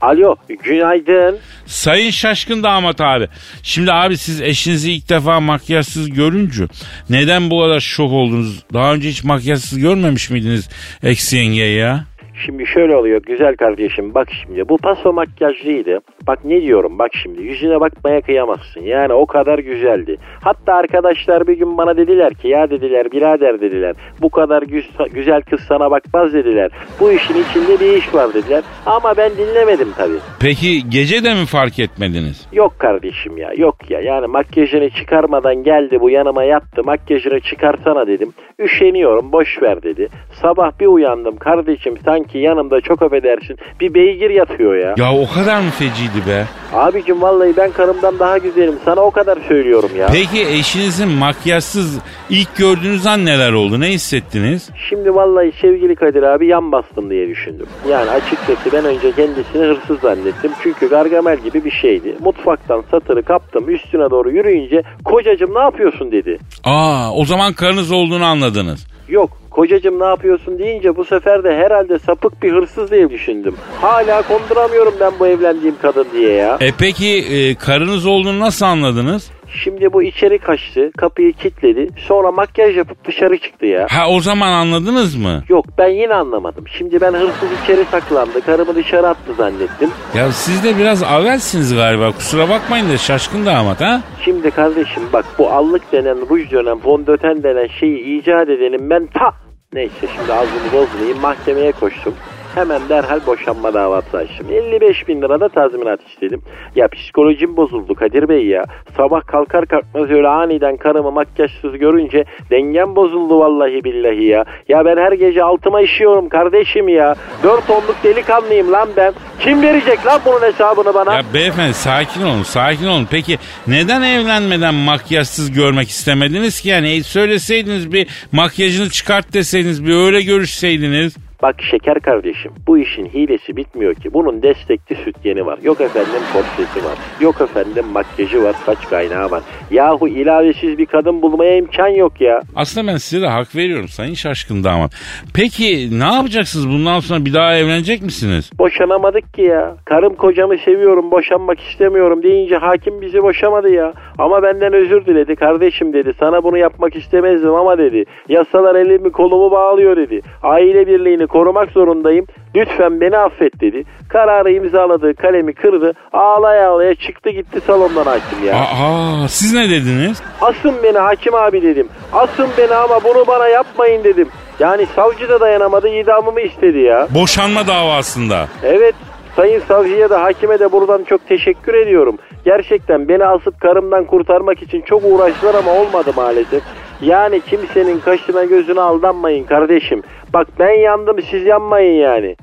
Alo 0.00 0.36
günaydın. 0.64 1.38
Sayın 1.66 2.10
şaşkın 2.10 2.62
damat 2.62 3.00
abi. 3.00 3.28
Şimdi 3.62 3.92
abi 3.92 4.16
siz 4.16 4.40
eşinizi 4.40 4.92
ilk 4.92 5.08
defa 5.08 5.40
makyajsız 5.40 6.10
görünce 6.10 6.64
neden 7.10 7.50
bu 7.50 7.60
kadar 7.60 7.80
şok 7.80 8.12
oldunuz? 8.12 8.62
Daha 8.72 8.94
önce 8.94 9.08
hiç 9.08 9.24
makyajsız 9.24 9.78
görmemiş 9.78 10.30
miydiniz 10.30 10.68
eksi 11.02 11.36
yengeyi 11.36 11.76
ya? 11.78 12.04
Şimdi 12.34 12.66
şöyle 12.66 12.96
oluyor 12.96 13.22
güzel 13.22 13.56
kardeşim 13.56 14.14
bak 14.14 14.28
şimdi 14.42 14.68
bu 14.68 14.78
paso 14.78 15.12
makyajlıydı. 15.12 15.98
Bak 16.26 16.44
ne 16.44 16.62
diyorum 16.62 16.98
bak 16.98 17.10
şimdi 17.22 17.42
yüzüne 17.42 17.80
bakmaya 17.80 18.20
kıyamazsın. 18.20 18.80
Yani 18.80 19.12
o 19.12 19.26
kadar 19.26 19.58
güzeldi. 19.58 20.16
Hatta 20.42 20.74
arkadaşlar 20.74 21.46
bir 21.46 21.58
gün 21.58 21.78
bana 21.78 21.96
dediler 21.96 22.34
ki 22.34 22.48
ya 22.48 22.70
dediler 22.70 23.12
birader 23.12 23.60
dediler. 23.60 23.94
Bu 24.22 24.28
kadar 24.30 24.62
güz- 24.62 24.90
güzel 25.14 25.42
kız 25.42 25.60
sana 25.68 25.90
bakmaz 25.90 26.34
dediler. 26.34 26.70
Bu 27.00 27.12
işin 27.12 27.34
içinde 27.34 27.80
bir 27.80 27.96
iş 27.96 28.14
var 28.14 28.34
dediler. 28.34 28.62
Ama 28.86 29.16
ben 29.16 29.30
dinlemedim 29.38 29.88
tabii. 29.96 30.18
Peki 30.40 30.90
gece 30.90 31.24
de 31.24 31.34
mi 31.34 31.46
fark 31.46 31.78
etmediniz? 31.78 32.46
Yok 32.52 32.74
kardeşim 32.78 33.36
ya 33.38 33.52
yok 33.56 33.90
ya 33.90 34.00
yani 34.00 34.26
makyajını 34.26 34.90
çıkarmadan 34.90 35.54
geldi 35.62 36.00
bu 36.00 36.10
yanıma 36.10 36.44
yattı 36.44 36.84
makyajını 36.84 37.40
çıkarsana 37.40 38.06
dedim. 38.06 38.32
Üşeniyorum 38.58 39.32
boş 39.32 39.62
ver 39.62 39.82
dedi. 39.82 40.08
Sabah 40.42 40.80
bir 40.80 40.86
uyandım 40.86 41.36
kardeşim 41.36 41.94
sanki 42.04 42.23
yanımda 42.32 42.80
çok 42.80 43.02
affedersin 43.02 43.58
bir 43.80 43.94
beygir 43.94 44.30
yatıyor 44.30 44.76
ya. 44.76 44.94
Ya 44.98 45.12
o 45.14 45.34
kadar 45.34 45.60
mı 45.60 45.70
feciydi 45.70 46.26
be? 46.28 46.44
Abicim 46.72 47.22
vallahi 47.22 47.56
ben 47.56 47.70
karımdan 47.72 48.18
daha 48.18 48.38
güzelim 48.38 48.74
sana 48.84 49.00
o 49.00 49.10
kadar 49.10 49.38
söylüyorum 49.48 49.90
ya. 49.98 50.06
Peki 50.12 50.42
eşinizin 50.48 51.08
makyajsız 51.08 51.98
ilk 52.30 52.56
gördüğünüz 52.56 53.06
an 53.06 53.24
neler 53.26 53.52
oldu? 53.52 53.80
Ne 53.80 53.88
hissettiniz? 53.88 54.70
Şimdi 54.88 55.14
vallahi 55.14 55.52
sevgili 55.60 55.94
Kadir 55.94 56.22
abi 56.22 56.46
yan 56.46 56.72
bastım 56.72 57.10
diye 57.10 57.28
düşündüm. 57.28 57.66
Yani 57.90 58.10
açıkçası 58.10 58.72
ben 58.72 58.84
önce 58.84 59.12
kendisini 59.12 59.62
hırsız 59.62 60.00
zannettim. 60.00 60.50
Çünkü 60.62 60.88
Gargamel 60.88 61.38
gibi 61.38 61.64
bir 61.64 61.70
şeydi. 61.70 62.14
Mutfaktan 62.20 62.84
satırı 62.90 63.22
kaptım 63.22 63.70
üstüne 63.70 64.10
doğru 64.10 64.30
yürüyünce 64.30 64.82
kocacım 65.04 65.54
ne 65.54 65.60
yapıyorsun 65.60 66.12
dedi. 66.12 66.38
Aa 66.64 67.12
o 67.12 67.24
zaman 67.24 67.52
karınız 67.52 67.92
olduğunu 67.92 68.24
anladınız. 68.24 68.86
Yok 69.08 69.30
kocacım 69.54 70.00
ne 70.00 70.04
yapıyorsun 70.04 70.58
deyince 70.58 70.96
bu 70.96 71.04
sefer 71.04 71.44
de 71.44 71.56
herhalde 71.56 71.98
sapık 71.98 72.42
bir 72.42 72.52
hırsız 72.52 72.90
diye 72.90 73.10
düşündüm. 73.10 73.56
Hala 73.80 74.22
konduramıyorum 74.22 74.94
ben 75.00 75.12
bu 75.20 75.26
evlendiğim 75.26 75.74
kadın 75.82 76.06
diye 76.12 76.32
ya. 76.32 76.58
E 76.60 76.72
peki 76.78 77.08
e, 77.16 77.54
karınız 77.54 78.06
olduğunu 78.06 78.40
nasıl 78.40 78.66
anladınız? 78.66 79.30
Şimdi 79.62 79.92
bu 79.92 80.02
içeri 80.02 80.38
kaçtı 80.38 80.90
kapıyı 80.98 81.32
kilitledi 81.32 81.88
sonra 81.96 82.32
makyaj 82.32 82.76
yapıp 82.76 83.04
dışarı 83.04 83.38
çıktı 83.38 83.66
ya. 83.66 83.86
Ha 83.90 84.08
o 84.08 84.20
zaman 84.20 84.52
anladınız 84.52 85.16
mı? 85.16 85.42
Yok 85.48 85.64
ben 85.78 85.88
yine 85.88 86.14
anlamadım. 86.14 86.64
Şimdi 86.68 87.00
ben 87.00 87.12
hırsız 87.12 87.48
içeri 87.62 87.84
saklandı 87.84 88.40
karımı 88.40 88.74
dışarı 88.74 89.08
attı 89.08 89.34
zannettim. 89.36 89.90
Ya 90.14 90.32
siz 90.32 90.64
de 90.64 90.78
biraz 90.78 91.02
avelsiniz 91.02 91.74
galiba 91.74 92.12
kusura 92.12 92.48
bakmayın 92.48 92.88
da 92.88 92.96
şaşkın 92.96 93.46
damat 93.46 93.80
ha? 93.80 94.00
Şimdi 94.24 94.50
kardeşim 94.50 95.02
bak 95.12 95.24
bu 95.38 95.50
allık 95.50 95.92
denen, 95.92 96.16
ruj 96.30 96.50
denen, 96.52 96.78
fondöten 96.78 97.42
denen 97.42 97.66
şeyi 97.80 98.20
icat 98.20 98.48
edenim 98.48 98.90
ben 98.90 99.06
ta... 99.06 99.34
Neyse 99.72 100.06
şimdi 100.16 100.32
ağzımı 100.32 100.72
bozmayayım 100.72 101.20
mahkemeye 101.20 101.72
koştum. 101.72 102.14
Hemen 102.54 102.88
derhal 102.88 103.26
boşanma 103.26 103.74
davası 103.74 104.16
açtım. 104.16 104.46
55 104.50 105.08
bin 105.08 105.22
lira 105.22 105.40
da 105.40 105.48
tazminat 105.48 106.00
istedim. 106.08 106.42
Ya 106.76 106.88
psikolojim 106.88 107.56
bozuldu 107.56 107.94
Kadir 107.94 108.28
Bey 108.28 108.46
ya. 108.46 108.64
Sabah 108.96 109.20
kalkar 109.26 109.66
kalkmaz 109.66 110.10
öyle 110.10 110.28
aniden 110.28 110.76
karımı 110.76 111.10
makyajsız 111.10 111.78
görünce 111.78 112.24
dengem 112.50 112.96
bozuldu 112.96 113.38
vallahi 113.38 113.84
billahi 113.84 114.24
ya. 114.24 114.44
Ya 114.68 114.84
ben 114.84 114.96
her 114.96 115.12
gece 115.12 115.42
altıma 115.42 115.80
işiyorum 115.80 116.28
kardeşim 116.28 116.88
ya. 116.88 117.14
4 117.42 117.70
onluk 117.70 117.96
delikanlıyım 118.04 118.72
lan 118.72 118.88
ben. 118.96 119.12
Kim 119.40 119.62
verecek 119.62 120.06
lan 120.06 120.20
bunun 120.26 120.42
hesabını 120.42 120.94
bana? 120.94 121.14
Ya 121.14 121.22
beyefendi 121.34 121.74
sakin 121.74 122.22
olun 122.22 122.42
sakin 122.42 122.86
olun. 122.86 123.08
Peki 123.10 123.38
neden 123.66 124.02
evlenmeden 124.02 124.74
makyajsız 124.74 125.52
görmek 125.52 125.88
istemediniz 125.88 126.60
ki? 126.60 126.68
Yani 126.68 127.02
söyleseydiniz 127.02 127.92
bir 127.92 128.08
makyajını 128.32 128.90
çıkart 128.90 129.32
deseydiniz 129.32 129.86
bir 129.86 129.94
öyle 129.94 130.22
görüşseydiniz. 130.22 131.16
Bak 131.44 131.62
şeker 131.62 132.00
kardeşim 132.00 132.52
bu 132.66 132.78
işin 132.78 133.06
hilesi 133.06 133.56
bitmiyor 133.56 133.94
ki. 133.94 134.14
Bunun 134.14 134.42
destekli 134.42 134.96
sütyeni 134.96 135.46
var. 135.46 135.58
Yok 135.62 135.80
efendim 135.80 136.22
korsesi 136.32 136.84
var. 136.84 136.98
Yok 137.20 137.40
efendim 137.40 137.84
makyajı 137.92 138.44
var 138.44 138.54
saç 138.66 138.78
kaynağı 138.90 139.30
var. 139.30 139.42
Yahu 139.70 140.08
ilavesiz 140.08 140.78
bir 140.78 140.86
kadın 140.86 141.22
bulmaya 141.22 141.56
imkan 141.56 141.88
yok 141.88 142.20
ya. 142.20 142.40
Aslında 142.56 142.92
ben 142.92 142.96
size 142.96 143.22
de 143.22 143.26
hak 143.26 143.56
veriyorum 143.56 143.88
sayın 143.88 144.14
şaşkın 144.14 144.64
damat. 144.64 144.92
Peki 145.34 146.00
ne 146.00 146.14
yapacaksınız 146.14 146.68
bundan 146.68 147.00
sonra 147.00 147.24
bir 147.24 147.34
daha 147.34 147.54
evlenecek 147.56 148.02
misiniz? 148.02 148.50
Boşanamadık 148.58 149.34
ki 149.34 149.42
ya. 149.42 149.76
Karım 149.84 150.14
kocamı 150.14 150.58
seviyorum 150.58 151.10
boşanmak 151.10 151.60
istemiyorum 151.60 152.22
deyince 152.22 152.56
hakim 152.56 153.00
bizi 153.00 153.22
boşamadı 153.22 153.70
ya. 153.70 153.92
Ama 154.18 154.42
benden 154.42 154.72
özür 154.72 155.06
diledi 155.06 155.36
kardeşim 155.36 155.92
dedi. 155.92 156.12
Sana 156.18 156.42
bunu 156.42 156.58
yapmak 156.58 156.96
istemezdim 156.96 157.54
ama 157.54 157.78
dedi. 157.78 158.04
Yasalar 158.28 158.74
elimi 158.74 159.12
kolumu 159.12 159.50
bağlıyor 159.50 159.96
dedi. 159.96 160.20
Aile 160.42 160.86
birliğini 160.86 161.26
korumak 161.34 161.70
zorundayım. 161.70 162.26
Lütfen 162.56 163.00
beni 163.00 163.18
affet 163.18 163.60
dedi. 163.60 163.84
Kararı 164.08 164.52
imzaladığı 164.52 165.14
kalemi 165.14 165.54
kırdı. 165.54 165.92
Ağlaya 166.12 166.70
ağlaya 166.70 166.94
çıktı 166.94 167.30
gitti 167.30 167.60
salondan 167.66 168.04
hakim 168.04 168.46
ya. 168.46 168.54
Aa 168.56 169.28
siz 169.28 169.54
ne 169.54 169.70
dediniz? 169.70 170.22
Asın 170.40 170.74
beni 170.82 170.98
hakim 170.98 171.34
abi 171.34 171.62
dedim. 171.62 171.88
Asın 172.12 172.46
beni 172.58 172.74
ama 172.74 173.04
bunu 173.04 173.26
bana 173.26 173.48
yapmayın 173.48 174.04
dedim. 174.04 174.28
Yani 174.58 174.86
savcı 174.96 175.28
da 175.28 175.40
dayanamadı 175.40 175.88
idamımı 175.88 176.40
istedi 176.40 176.78
ya. 176.78 177.08
Boşanma 177.10 177.66
davasında. 177.66 178.46
Evet 178.62 178.94
sayın 179.36 179.60
savcıya 179.68 180.10
da 180.10 180.22
hakime 180.22 180.58
de 180.58 180.72
buradan 180.72 181.04
çok 181.04 181.28
teşekkür 181.28 181.74
ediyorum. 181.74 182.18
Gerçekten 182.44 183.08
beni 183.08 183.24
asıp 183.24 183.60
karımdan 183.60 184.04
kurtarmak 184.04 184.62
için 184.62 184.80
çok 184.80 185.04
uğraştılar 185.04 185.54
ama 185.54 185.72
olmadı 185.72 186.10
maalesef. 186.16 186.62
Yani 187.04 187.40
kimsenin 187.50 188.00
kaşına 188.00 188.44
gözüne 188.44 188.80
aldanmayın 188.80 189.44
kardeşim. 189.44 190.02
Bak 190.32 190.48
ben 190.58 190.80
yandım 190.80 191.16
siz 191.30 191.46
yanmayın 191.46 192.00
yani. 192.00 192.36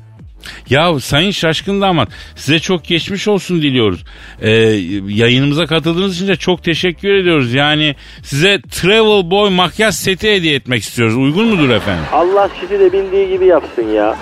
Ya 0.69 0.99
sayın 0.99 1.31
şaşkın 1.31 1.81
damat 1.81 2.09
size 2.35 2.59
çok 2.59 2.83
geçmiş 2.83 3.27
olsun 3.27 3.61
diliyoruz. 3.61 4.03
Ee, 4.41 4.49
yayınımıza 5.07 5.65
katıldığınız 5.65 6.15
için 6.15 6.27
de 6.27 6.35
çok 6.35 6.63
teşekkür 6.63 7.09
ediyoruz. 7.09 7.53
Yani 7.53 7.95
size 8.23 8.61
Travel 8.61 9.31
Boy 9.31 9.49
makyaj 9.49 9.95
seti 9.95 10.31
hediye 10.31 10.55
etmek 10.55 10.81
istiyoruz. 10.81 11.17
Uygun 11.17 11.45
mudur 11.47 11.69
efendim? 11.69 12.03
Allah 12.13 12.49
sizi 12.59 12.79
de 12.79 12.93
bildiği 12.93 13.29
gibi 13.29 13.45
yapsın 13.45 13.87
ya. 13.87 14.15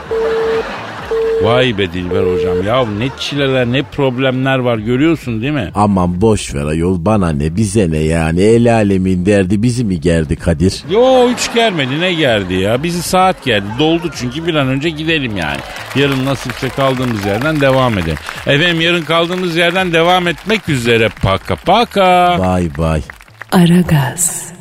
Vay 1.43 1.77
be 1.77 1.93
Dilber 1.93 2.33
hocam 2.33 2.65
ya 2.67 2.85
ne 2.85 3.09
çileler 3.19 3.65
ne 3.65 3.83
problemler 3.83 4.59
var 4.59 4.77
görüyorsun 4.77 5.41
değil 5.41 5.53
mi? 5.53 5.71
Aman 5.75 6.21
boş 6.21 6.55
ver 6.55 6.65
ayol 6.65 7.05
bana 7.05 7.29
ne 7.29 7.55
bize 7.55 7.91
ne 7.91 7.97
yani 7.97 8.41
el 8.41 8.73
alemin 8.73 9.25
derdi 9.25 9.63
bizi 9.63 9.85
mi 9.85 10.01
gerdi 10.01 10.35
Kadir? 10.35 10.83
Yo 10.91 11.29
hiç 11.33 11.53
gelmedi 11.53 11.99
ne 12.01 12.13
geldi 12.13 12.53
ya 12.53 12.83
bizi 12.83 13.01
saat 13.03 13.43
geldi 13.45 13.65
doldu 13.79 14.11
çünkü 14.15 14.47
bir 14.47 14.55
an 14.55 14.67
önce 14.67 14.89
gidelim 14.89 15.37
yani. 15.37 15.59
Yarın 15.95 16.25
nasipse 16.25 16.69
kaldığımız 16.69 17.25
yerden 17.25 17.61
devam 17.61 17.97
edelim. 17.97 18.17
Efendim 18.47 18.81
yarın 18.81 19.01
kaldığımız 19.01 19.55
yerden 19.55 19.93
devam 19.93 20.27
etmek 20.27 20.69
üzere 20.69 21.09
paka 21.21 21.55
paka. 21.55 22.35
Bay 22.39 22.69
bay. 22.77 23.01
Aragaz. 23.51 24.58